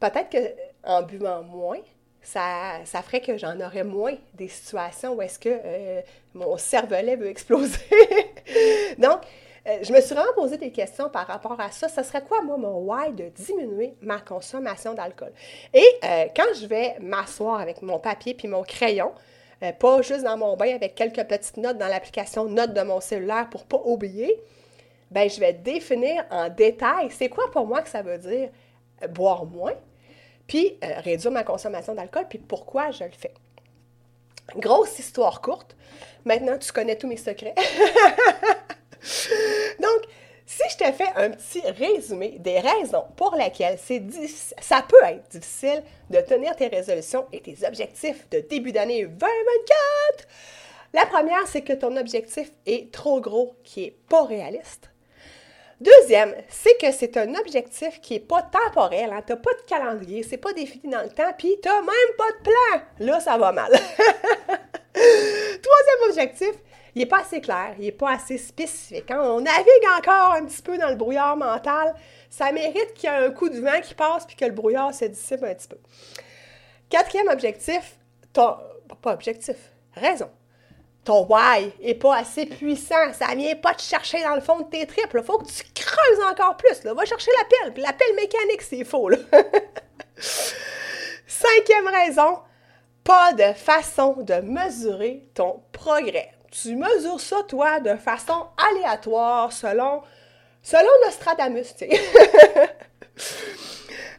peut-être 0.00 0.28
qu'en 0.30 1.02
buvant 1.02 1.42
moins, 1.42 1.80
ça, 2.20 2.80
ça 2.84 3.00
ferait 3.02 3.20
que 3.20 3.38
j'en 3.38 3.60
aurais 3.60 3.84
moins 3.84 4.14
des 4.34 4.48
situations 4.48 5.14
où 5.14 5.22
est-ce 5.22 5.38
que 5.38 5.48
euh, 5.48 6.00
mon 6.34 6.56
cervelet 6.56 7.16
veut 7.16 7.28
exploser. 7.28 7.78
Donc, 8.98 9.20
euh, 9.66 9.78
je 9.82 9.92
me 9.92 10.00
suis 10.00 10.14
vraiment 10.14 10.32
posé 10.34 10.56
des 10.56 10.70
questions 10.70 11.08
par 11.08 11.26
rapport 11.26 11.60
à 11.60 11.70
ça. 11.70 11.88
Ce 11.88 12.02
serait 12.02 12.22
quoi, 12.22 12.42
moi, 12.42 12.56
mon 12.56 12.78
why 12.78 13.12
de 13.12 13.28
diminuer 13.28 13.94
ma 14.00 14.18
consommation 14.18 14.94
d'alcool? 14.94 15.32
Et 15.74 15.86
euh, 16.04 16.26
quand 16.34 16.54
je 16.60 16.66
vais 16.66 16.96
m'asseoir 17.00 17.60
avec 17.60 17.82
mon 17.82 17.98
papier 17.98 18.34
puis 18.34 18.48
mon 18.48 18.62
crayon, 18.62 19.12
pas 19.80 20.02
juste 20.02 20.22
dans 20.22 20.36
mon 20.36 20.56
bain 20.56 20.72
avec 20.76 20.94
quelques 20.94 21.24
petites 21.24 21.56
notes 21.56 21.78
dans 21.78 21.88
l'application 21.88 22.44
Notes 22.44 22.74
de 22.74 22.82
mon 22.82 23.00
cellulaire 23.00 23.48
pour 23.50 23.64
pas 23.64 23.80
oublier, 23.84 24.40
ben 25.10 25.28
je 25.28 25.40
vais 25.40 25.52
définir 25.52 26.24
en 26.30 26.48
détail 26.48 27.08
c'est 27.10 27.28
quoi 27.28 27.50
pour 27.50 27.66
moi 27.66 27.82
que 27.82 27.88
ça 27.88 28.02
veut 28.02 28.18
dire 28.18 28.50
boire 29.06 29.44
moins, 29.44 29.74
puis 30.46 30.78
euh, 30.82 31.00
réduire 31.00 31.30
ma 31.30 31.44
consommation 31.44 31.94
d'alcool, 31.94 32.26
puis 32.28 32.38
pourquoi 32.38 32.90
je 32.90 33.04
le 33.04 33.10
fais. 33.10 33.34
Grosse 34.56 34.98
histoire 34.98 35.40
courte. 35.40 35.76
Maintenant, 36.24 36.58
tu 36.58 36.72
connais 36.72 36.96
tous 36.96 37.06
mes 37.06 37.16
secrets. 37.16 37.54
Donc, 39.80 40.02
si 40.46 40.62
je 40.70 40.76
te 40.76 40.92
fais 40.92 41.08
un 41.14 41.30
petit 41.30 41.60
résumé 41.60 42.36
des 42.38 42.58
raisons 42.58 43.04
pour 43.16 43.34
lesquelles 43.34 43.78
c'est 43.78 44.02
ça 44.60 44.84
peut 44.88 44.96
être 45.04 45.28
difficile 45.30 45.82
de 46.10 46.20
tenir 46.20 46.56
tes 46.56 46.68
résolutions 46.68 47.26
et 47.32 47.40
tes 47.40 47.66
objectifs 47.66 48.28
de 48.30 48.40
début 48.40 48.72
d'année 48.72 49.04
2024, 49.04 50.28
la 50.94 51.04
première, 51.04 51.46
c'est 51.46 51.60
que 51.60 51.74
ton 51.74 51.98
objectif 51.98 52.50
est 52.64 52.90
trop 52.90 53.20
gros, 53.20 53.54
qui 53.62 53.82
n'est 53.82 53.96
pas 54.08 54.24
réaliste. 54.24 54.90
Deuxième, 55.80 56.34
c'est 56.48 56.76
que 56.80 56.90
c'est 56.90 57.16
un 57.16 57.34
objectif 57.36 58.00
qui 58.00 58.14
n'est 58.14 58.20
pas 58.20 58.42
temporel. 58.42 59.12
Hein? 59.12 59.22
Tu 59.24 59.32
n'as 59.32 59.38
pas 59.38 59.52
de 59.52 59.62
calendrier, 59.66 60.24
c'est 60.24 60.36
pas 60.36 60.52
défini 60.52 60.90
dans 60.90 61.02
le 61.02 61.08
temps, 61.08 61.32
puis 61.38 61.56
tu 61.62 61.68
n'as 61.68 61.80
même 61.80 62.16
pas 62.16 62.32
de 62.32 62.42
plan. 62.42 62.82
Là, 63.06 63.20
ça 63.20 63.38
va 63.38 63.52
mal. 63.52 63.70
Troisième 64.92 66.08
objectif, 66.08 66.52
il 66.96 67.00
n'est 67.00 67.06
pas 67.06 67.20
assez 67.20 67.40
clair, 67.40 67.74
il 67.78 67.84
n'est 67.84 67.92
pas 67.92 68.10
assez 68.14 68.38
spécifique. 68.38 69.04
Quand 69.06 69.36
on 69.36 69.40
navigue 69.40 69.86
encore 69.96 70.34
un 70.34 70.46
petit 70.46 70.62
peu 70.62 70.76
dans 70.78 70.88
le 70.88 70.96
brouillard 70.96 71.36
mental, 71.36 71.94
ça 72.28 72.50
mérite 72.50 72.94
qu'il 72.94 73.08
y 73.08 73.12
ait 73.12 73.26
un 73.26 73.30
coup 73.30 73.48
de 73.48 73.60
vent 73.60 73.80
qui 73.80 73.94
passe 73.94 74.26
puis 74.26 74.34
que 74.34 74.46
le 74.46 74.52
brouillard 74.52 74.92
se 74.92 75.04
dissipe 75.04 75.44
un 75.44 75.54
petit 75.54 75.68
peu. 75.68 75.78
Quatrième 76.90 77.28
objectif, 77.28 77.98
ton, 78.32 78.56
pas 79.00 79.12
objectif, 79.12 79.56
raison 79.94 80.28
ton 81.04 81.26
why 81.26 81.72
est 81.80 81.94
pas 81.94 82.16
assez 82.16 82.46
puissant. 82.46 83.12
Ça 83.12 83.34
vient 83.34 83.54
pas 83.56 83.74
te 83.74 83.82
chercher 83.82 84.22
dans 84.22 84.34
le 84.34 84.40
fond 84.40 84.60
de 84.60 84.64
tes 84.64 84.86
tripes. 84.86 85.10
Il 85.14 85.22
faut 85.22 85.38
que 85.38 85.46
tu 85.46 85.64
creuses 85.74 86.24
encore 86.30 86.56
plus. 86.56 86.84
Là. 86.84 86.94
Va 86.94 87.04
chercher 87.04 87.30
l'appel. 87.38 87.72
Puis 87.72 87.82
l'appel 87.82 88.14
mécanique, 88.14 88.62
c'est 88.62 88.84
faux. 88.84 89.10
Cinquième 91.26 91.88
raison, 91.88 92.40
pas 93.04 93.32
de 93.32 93.52
façon 93.54 94.16
de 94.18 94.34
mesurer 94.34 95.28
ton 95.34 95.62
progrès. 95.72 96.32
Tu 96.50 96.76
mesures 96.76 97.20
ça, 97.20 97.42
toi, 97.46 97.80
de 97.80 97.94
façon 97.96 98.46
aléatoire, 98.70 99.52
selon, 99.52 100.02
selon 100.62 100.88
Nostradamus. 101.04 101.74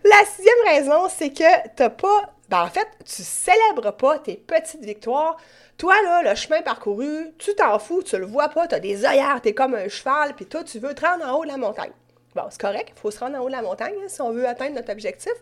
La 0.03 0.25
sixième 0.25 0.67
raison, 0.67 1.09
c'est 1.09 1.31
que 1.31 1.69
t'as 1.75 1.89
pas. 1.89 2.33
Ben, 2.49 2.63
en 2.63 2.67
fait, 2.67 2.87
tu 3.05 3.21
célèbres 3.21 3.91
pas 3.91 4.17
tes 4.17 4.35
petites 4.35 4.83
victoires. 4.83 5.37
Toi, 5.77 5.93
là, 6.03 6.23
le 6.23 6.35
chemin 6.35 6.61
parcouru, 6.61 7.31
tu 7.37 7.53
t'en 7.53 7.77
fous, 7.77 8.01
tu 8.01 8.17
le 8.17 8.25
vois 8.25 8.49
pas, 8.49 8.67
t'as 8.67 8.79
des 8.79 9.05
œillères, 9.05 9.39
t'es 9.41 9.53
comme 9.53 9.75
un 9.75 9.87
cheval, 9.87 10.33
puis 10.35 10.47
toi, 10.47 10.63
tu 10.63 10.79
veux 10.79 10.95
te 10.95 11.05
rendre 11.05 11.25
en 11.25 11.37
haut 11.37 11.43
de 11.43 11.49
la 11.49 11.57
montagne. 11.57 11.91
Bon, 12.35 12.43
c'est 12.49 12.59
correct, 12.59 12.91
il 12.95 12.99
faut 12.99 13.11
se 13.11 13.19
rendre 13.19 13.37
en 13.37 13.41
haut 13.41 13.47
de 13.47 13.53
la 13.53 13.61
montagne 13.61 13.93
hein, 14.03 14.07
si 14.07 14.21
on 14.21 14.31
veut 14.31 14.47
atteindre 14.47 14.75
notre 14.75 14.91
objectif. 14.91 15.33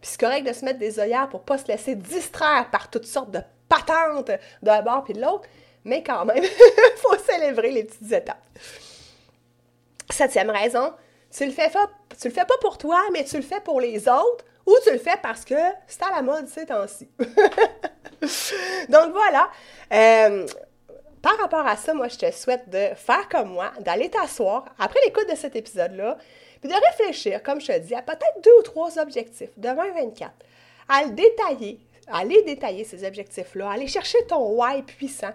Puis 0.00 0.10
c'est 0.10 0.20
correct 0.20 0.46
de 0.46 0.52
se 0.52 0.64
mettre 0.64 0.78
des 0.78 1.00
œillères 1.00 1.28
pour 1.28 1.42
pas 1.42 1.58
se 1.58 1.66
laisser 1.66 1.96
distraire 1.96 2.68
par 2.70 2.88
toutes 2.88 3.06
sortes 3.06 3.30
de 3.30 3.40
patentes 3.68 4.30
d'un 4.62 4.82
bord 4.82 5.04
puis 5.04 5.14
de 5.14 5.20
l'autre. 5.20 5.48
Mais 5.84 6.02
quand 6.02 6.24
même, 6.24 6.42
il 6.42 6.48
faut 6.96 7.16
célébrer 7.18 7.70
les 7.70 7.84
petites 7.84 8.12
étapes. 8.12 8.42
Septième 10.10 10.50
raison, 10.50 10.92
tu 11.36 11.44
le 11.44 11.52
fais 11.52 11.70
le 12.24 12.30
fais 12.30 12.44
pas 12.44 12.58
pour 12.60 12.78
toi, 12.78 13.00
mais 13.12 13.24
tu 13.24 13.36
le 13.36 13.42
fais 13.42 13.60
pour 13.60 13.80
les 13.80 14.08
autres, 14.08 14.44
ou 14.66 14.74
tu 14.84 14.92
le 14.92 14.98
fais 14.98 15.16
parce 15.22 15.44
que 15.44 15.54
c'est 15.86 16.02
à 16.02 16.10
la 16.10 16.22
mode 16.22 16.48
ces 16.48 16.66
temps-ci. 16.66 17.08
Donc 18.88 19.12
voilà. 19.12 19.50
Euh, 19.92 20.46
par 21.24 21.38
rapport 21.38 21.66
à 21.66 21.76
ça, 21.76 21.94
moi, 21.94 22.08
je 22.08 22.18
te 22.18 22.30
souhaite 22.30 22.68
de 22.68 22.94
faire 22.94 23.28
comme 23.30 23.50
moi, 23.50 23.72
d'aller 23.80 24.10
t'asseoir 24.10 24.66
après 24.78 25.00
l'écoute 25.06 25.28
de 25.30 25.34
cet 25.34 25.56
épisode-là, 25.56 26.18
puis 26.60 26.68
de 26.68 26.74
réfléchir, 26.74 27.42
comme 27.42 27.62
je 27.62 27.68
te 27.68 27.78
dis, 27.78 27.94
à 27.94 28.02
peut-être 28.02 28.42
deux 28.42 28.58
ou 28.58 28.62
trois 28.62 28.98
objectifs 28.98 29.48
de 29.56 29.68
2024, 29.68 30.30
à 30.86 31.04
le 31.04 31.12
détailler, 31.12 31.80
à 32.08 32.18
aller 32.18 32.42
détailler 32.42 32.84
ces 32.84 33.06
objectifs-là, 33.06 33.70
aller 33.70 33.86
chercher 33.86 34.18
ton 34.26 34.50
why 34.50 34.82
puissant, 34.82 35.32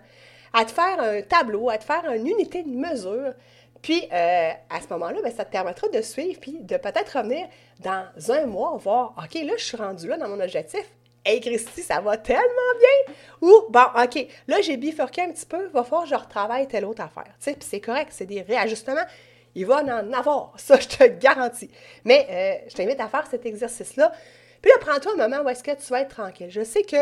à 0.53 0.63
te 0.63 0.71
faire 0.71 0.99
un 0.99 1.21
tableau, 1.23 1.69
à 1.71 1.79
te 1.79 1.83
faire 1.83 2.05
une 2.11 2.27
unité 2.27 2.61
de 2.61 2.69
mesure. 2.69 3.33
Puis, 3.81 4.07
euh, 4.11 4.51
à 4.69 4.81
ce 4.81 4.87
moment-là, 4.91 5.19
ben, 5.23 5.31
ça 5.31 5.45
te 5.45 5.51
permettra 5.51 5.87
de 5.87 6.01
suivre, 6.01 6.39
puis 6.39 6.57
de 6.59 6.77
peut-être 6.77 7.17
revenir 7.17 7.47
dans 7.79 8.07
un 8.29 8.45
mois, 8.45 8.75
voir, 8.77 9.13
OK, 9.17 9.41
là, 9.41 9.53
je 9.57 9.63
suis 9.63 9.77
rendu 9.77 10.07
là 10.07 10.17
dans 10.17 10.27
mon 10.27 10.39
objectif. 10.39 10.83
Hey 11.25 11.41
Christy, 11.41 11.81
ça 11.81 11.99
va 12.01 12.17
tellement 12.17 12.43
bien! 12.79 13.13
Ou, 13.41 13.53
bon, 13.69 13.85
OK, 14.01 14.27
là, 14.47 14.61
j'ai 14.61 14.77
bifurqué 14.77 15.21
un 15.21 15.31
petit 15.31 15.45
peu, 15.45 15.67
va 15.67 15.83
falloir 15.83 16.03
que 16.03 16.09
je 16.09 16.15
retravaille 16.15 16.67
telle 16.67 16.85
autre 16.85 17.01
affaire. 17.01 17.25
Tu 17.25 17.33
sais, 17.39 17.53
puis 17.53 17.67
c'est 17.69 17.79
correct, 17.79 18.09
c'est 18.11 18.25
des 18.25 18.41
réajustements. 18.41 19.05
Il 19.55 19.65
va 19.65 19.77
en 19.83 20.13
avoir, 20.13 20.53
ça, 20.57 20.79
je 20.79 20.87
te 20.87 21.03
garantis. 21.03 21.69
Mais 22.03 22.27
euh, 22.29 22.69
je 22.69 22.75
t'invite 22.75 22.99
à 22.99 23.07
faire 23.07 23.27
cet 23.27 23.45
exercice-là. 23.45 24.11
Puis 24.61 24.71
là, 24.71 24.77
prends-toi 24.79 25.13
un 25.13 25.27
moment 25.27 25.45
où 25.45 25.49
est-ce 25.49 25.63
que 25.63 25.71
tu 25.71 25.87
vas 25.89 26.01
être 26.01 26.15
tranquille. 26.15 26.49
Je 26.49 26.63
sais 26.63 26.83
que 26.83 26.97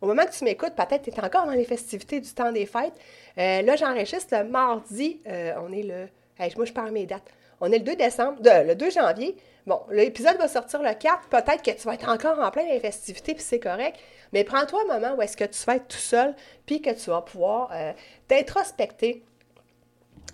au 0.00 0.06
moment 0.06 0.24
que 0.24 0.32
tu 0.32 0.44
m'écoutes, 0.44 0.74
peut-être 0.74 1.02
tu 1.02 1.10
es 1.10 1.24
encore 1.24 1.46
dans 1.46 1.52
les 1.52 1.64
festivités 1.64 2.20
du 2.20 2.30
temps 2.30 2.52
des 2.52 2.66
fêtes. 2.66 2.94
Euh, 3.38 3.62
là, 3.62 3.76
j'enregistre 3.76 4.36
le 4.36 4.44
mardi. 4.44 5.20
On 5.26 5.72
est 5.72 5.82
le. 5.82 6.08
Moi, 6.56 6.64
je 6.64 6.72
parle 6.72 6.90
mes 6.90 7.06
dates. 7.06 7.30
On 7.60 7.72
est 7.72 7.78
le 7.78 7.84
2 7.84 7.96
décembre, 7.96 8.38
le 8.42 8.74
2 8.74 8.90
janvier. 8.90 9.36
Bon, 9.66 9.80
l'épisode 9.90 10.38
va 10.38 10.48
sortir 10.48 10.82
le 10.82 10.94
4. 10.94 11.28
Peut-être 11.28 11.62
que 11.62 11.70
tu 11.70 11.86
vas 11.86 11.94
être 11.94 12.08
encore 12.08 12.38
en 12.38 12.50
plein 12.50 12.64
les 12.64 12.80
festivités, 12.80 13.34
puis 13.34 13.42
c'est 13.42 13.58
correct. 13.58 13.98
Mais 14.32 14.44
prends-toi 14.44 14.82
un 14.88 14.98
moment 14.98 15.16
où 15.16 15.22
est-ce 15.22 15.36
que 15.36 15.44
tu 15.44 15.64
vas 15.64 15.76
être 15.76 15.88
tout 15.88 15.96
seul, 15.96 16.34
puis 16.66 16.80
que 16.80 16.90
tu 16.90 17.10
vas 17.10 17.22
pouvoir 17.22 17.70
euh, 17.74 17.92
t'introspecter, 18.28 19.24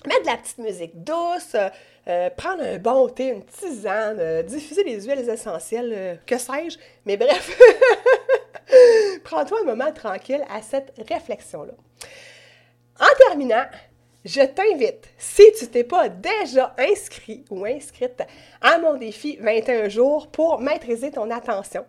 mettre 0.06 0.22
de 0.22 0.26
la 0.26 0.36
petite 0.36 0.58
musique 0.58 1.02
douce, 1.02 1.56
prendre 2.36 2.62
un 2.62 2.76
bon 2.78 3.08
thé, 3.08 3.28
une 3.28 3.44
tisane, 3.44 4.42
diffuser 4.42 4.84
les 4.84 5.00
huiles 5.02 5.28
essentielles, 5.28 6.20
que 6.26 6.36
sais-je. 6.36 6.76
Mais 7.06 7.16
bref, 7.16 7.58
Prends-toi 9.24 9.60
un 9.62 9.64
moment 9.64 9.92
tranquille 9.92 10.44
à 10.50 10.62
cette 10.62 10.92
réflexion-là. 11.08 11.72
En 13.00 13.26
terminant, 13.26 13.64
je 14.24 14.40
t'invite, 14.40 15.08
si 15.18 15.42
tu 15.58 15.66
t'es 15.68 15.84
pas 15.84 16.08
déjà 16.08 16.74
inscrit 16.78 17.44
ou 17.50 17.64
inscrite 17.64 18.22
à 18.60 18.78
mon 18.78 18.94
défi 18.94 19.36
21 19.40 19.88
jours 19.88 20.28
pour 20.28 20.60
maîtriser 20.60 21.10
ton 21.10 21.30
attention, 21.30 21.84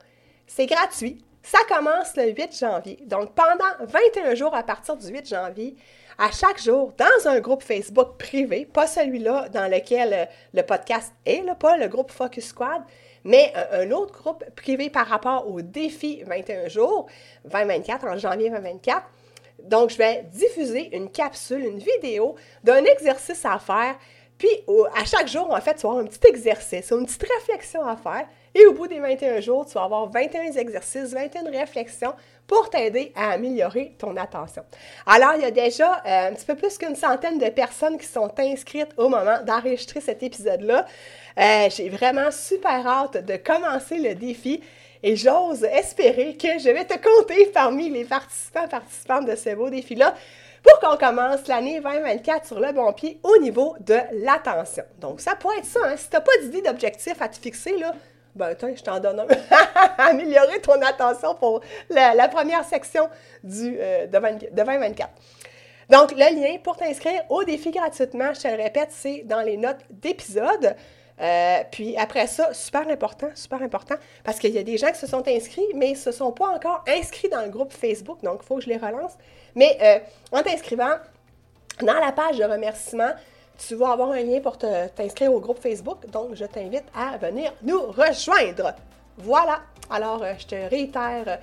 c'est 0.46 0.66
gratuit. 0.66 1.24
Ça 1.44 1.60
commence 1.70 2.18
le 2.18 2.32
8 2.32 2.58
janvier. 2.60 3.00
Donc, 3.06 3.36
pendant 3.36 3.86
21 3.88 4.36
jours 4.36 4.56
à 4.56 4.64
partir 4.64 4.98
du 4.98 5.08
8 5.08 5.30
janvier, 5.30 5.76
à 6.18 6.32
chaque 6.32 6.62
jour, 6.62 6.92
dans 6.98 7.30
un 7.30 7.40
groupe 7.40 7.62
Facebook 7.62 8.18
privé, 8.18 8.66
pas 8.66 8.88
celui-là 8.88 9.50
dans 9.50 9.70
lequel 9.70 10.28
le 10.54 10.62
podcast 10.64 11.14
est, 11.26 11.44
pas 11.60 11.78
le 11.78 11.88
groupe 11.88 12.12
Focus 12.12 12.48
Squad, 12.48 12.82
mais 13.24 13.54
un 13.72 13.92
autre 13.92 14.14
groupe 14.14 14.44
privé 14.56 14.90
par 14.90 15.08
rapport 15.08 15.50
au 15.50 15.62
défi 15.62 16.24
21 16.26 16.68
jours, 16.68 17.08
2024, 17.46 18.08
en 18.08 18.18
janvier 18.18 18.50
2024. 18.50 19.04
Donc, 19.64 19.90
je 19.90 19.98
vais 19.98 20.24
diffuser 20.32 20.96
une 20.96 21.10
capsule, 21.10 21.66
une 21.66 21.80
vidéo 21.80 22.36
d'un 22.64 22.84
exercice 22.84 23.44
à 23.46 23.58
faire. 23.60 23.98
Puis, 24.38 24.50
à 24.96 25.06
chaque 25.06 25.28
jour, 25.28 25.52
en 25.52 25.62
fait, 25.62 25.76
tu 25.76 25.82
vas 25.82 25.90
avoir 25.90 26.04
un 26.04 26.08
petit 26.08 26.28
exercice, 26.28 26.92
une 26.92 27.06
petite 27.06 27.26
réflexion 27.40 27.86
à 27.86 27.96
faire. 27.96 28.28
Et 28.58 28.66
au 28.66 28.72
bout 28.72 28.88
des 28.88 29.02
21 29.02 29.42
jours, 29.42 29.66
tu 29.66 29.74
vas 29.74 29.84
avoir 29.84 30.10
21 30.10 30.54
exercices, 30.54 31.14
21 31.14 31.52
réflexions 31.52 32.14
pour 32.48 32.70
t'aider 32.70 33.12
à 33.14 33.32
améliorer 33.32 33.94
ton 33.98 34.16
attention. 34.16 34.64
Alors, 35.06 35.34
il 35.36 35.42
y 35.42 35.46
a 35.46 35.52
déjà 35.52 36.02
euh, 36.06 36.30
un 36.30 36.34
petit 36.34 36.46
peu 36.46 36.56
plus 36.56 36.78
qu'une 36.78 36.96
centaine 36.96 37.38
de 37.38 37.50
personnes 37.50 37.98
qui 37.98 38.08
sont 38.08 38.32
inscrites 38.40 38.94
au 38.96 39.10
moment 39.10 39.40
d'enregistrer 39.46 40.00
cet 40.00 40.24
épisode-là. 40.24 40.86
Euh, 41.38 41.68
j'ai 41.70 41.90
vraiment 41.90 42.32
super 42.32 42.88
hâte 42.88 43.26
de 43.26 43.36
commencer 43.36 43.98
le 43.98 44.16
défi 44.16 44.62
et 45.04 45.18
j'ose 45.18 45.66
espérer 45.66 46.38
que 46.38 46.58
je 46.58 46.70
vais 46.70 46.86
te 46.86 46.94
compter 46.94 47.48
parmi 47.54 47.90
les 47.90 48.06
participants 48.06 48.70
participantes 48.70 49.26
de 49.26 49.36
ce 49.36 49.54
beau 49.54 49.70
défi-là 49.70 50.16
pour 50.64 50.80
qu'on 50.80 50.98
commence 50.98 51.46
l'année 51.48 51.82
2024 51.82 52.48
sur 52.48 52.60
le 52.62 52.72
bon 52.72 52.94
pied 52.94 53.20
au 53.22 53.38
niveau 53.38 53.76
de 53.82 53.98
l'attention. 54.14 54.84
Donc, 55.00 55.20
ça 55.20 55.36
pourrait 55.36 55.58
être 55.58 55.66
ça. 55.66 55.82
Hein. 55.84 55.98
Si 55.98 56.10
tu 56.10 56.16
n'as 56.16 56.22
pas 56.22 56.32
d'idée 56.42 56.62
d'objectif 56.62 57.22
à 57.22 57.28
te 57.28 57.38
fixer, 57.38 57.78
là, 57.78 57.94
ben, 58.36 58.48
attends, 58.48 58.76
je 58.76 58.84
t'en 58.84 59.00
donne 59.00 59.22
un. 59.22 59.28
Améliorer 59.98 60.60
ton 60.62 60.82
attention 60.82 61.36
pour 61.36 61.62
la, 61.90 62.28
première 62.28 62.64
section 62.66 63.10
du, 63.44 63.78
euh, 63.80 64.08
de, 64.08 64.52
2024. 64.52 65.10
Donc, 65.90 66.12
le 66.12 66.18
lien 66.18 66.58
pour 66.64 66.78
t'inscrire 66.78 67.24
au 67.30 67.44
défi 67.44 67.72
gratuitement, 67.72 68.34
je 68.34 68.42
te 68.42 68.48
le 68.48 68.62
répète, 68.62 68.90
c'est 68.92 69.24
dans 69.26 69.42
les 69.42 69.58
notes 69.58 69.82
d'épisode. 69.90 70.76
Euh, 71.22 71.60
puis 71.72 71.96
après 71.96 72.28
ça, 72.28 72.54
super 72.54 72.90
important, 72.90 73.30
super 73.36 73.62
important, 73.62 73.96
parce 74.24 74.38
qu'il 74.38 74.52
y 74.52 74.58
a 74.58 74.64
des 74.64 74.78
gens 74.78 74.92
qui 74.92 75.00
se 75.00 75.08
sont 75.08 75.26
inscrits, 75.28 75.66
mais 75.74 75.90
ils 75.90 75.94
ne 75.94 75.98
se 75.98 76.12
sont 76.12 76.32
pas 76.32 76.48
encore 76.48 76.84
inscrits 76.88 77.30
dans 77.30 77.42
le 77.42 77.50
groupe 77.50 77.72
Facebook, 77.72 78.22
donc 78.22 78.40
il 78.44 78.46
faut 78.46 78.58
que 78.58 78.64
je 78.64 78.70
les 78.70 78.78
relance. 78.78 79.14
Mais 79.56 79.78
euh, 79.82 80.00
en 80.38 80.44
t'inscrivant, 80.44 80.96
dans 81.82 81.94
la 81.94 82.12
page 82.12 82.38
de 82.38 82.44
remerciement, 82.44 83.12
tu 83.58 83.76
vas 83.76 83.92
avoir 83.92 84.12
un 84.12 84.22
lien 84.22 84.40
pour 84.40 84.58
t'inscrire 84.58 85.34
au 85.34 85.40
groupe 85.40 85.60
Facebook, 85.60 86.08
donc 86.10 86.36
je 86.36 86.46
t'invite 86.46 86.86
à 86.94 87.18
venir 87.18 87.54
nous 87.62 87.82
rejoindre. 87.82 88.74
Voilà, 89.18 89.62
alors 89.90 90.24
euh, 90.24 90.34
je 90.38 90.46
te 90.46 90.56
réitère 90.70 91.40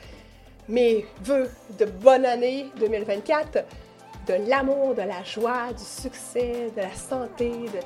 mes 0.69 1.07
voeux 1.23 1.51
de 1.79 1.87
bonne 1.87 2.25
année 2.25 2.67
2024, 2.79 3.65
de 4.27 4.35
l'amour, 4.49 4.95
de 4.95 5.03
la 5.03 5.23
joie, 5.25 5.73
du 5.73 5.83
succès, 5.83 6.71
de 6.77 6.83
la 6.83 6.95
santé, 6.95 7.51
de 7.51 7.81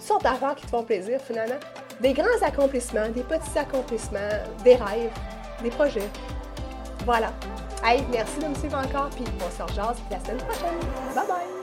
sortes 0.00 0.22
d'affaires 0.22 0.54
qui 0.54 0.64
te 0.64 0.70
font 0.70 0.84
plaisir 0.84 1.20
finalement. 1.20 1.58
Des 2.00 2.12
grands 2.12 2.42
accomplissements, 2.42 3.08
des 3.08 3.22
petits 3.22 3.58
accomplissements, 3.58 4.18
des 4.62 4.76
rêves, 4.76 5.10
des 5.62 5.70
projets. 5.70 6.08
Voilà. 7.04 7.32
Hey, 7.84 8.04
merci 8.10 8.38
de 8.38 8.46
me 8.46 8.54
suivre 8.54 8.78
encore, 8.78 9.10
puis 9.10 9.24
on 9.38 9.50
se 9.50 9.62
rejase 9.62 9.96
la 10.10 10.20
semaine 10.20 10.38
prochaine. 10.38 10.78
Bye 11.14 11.26
bye! 11.26 11.55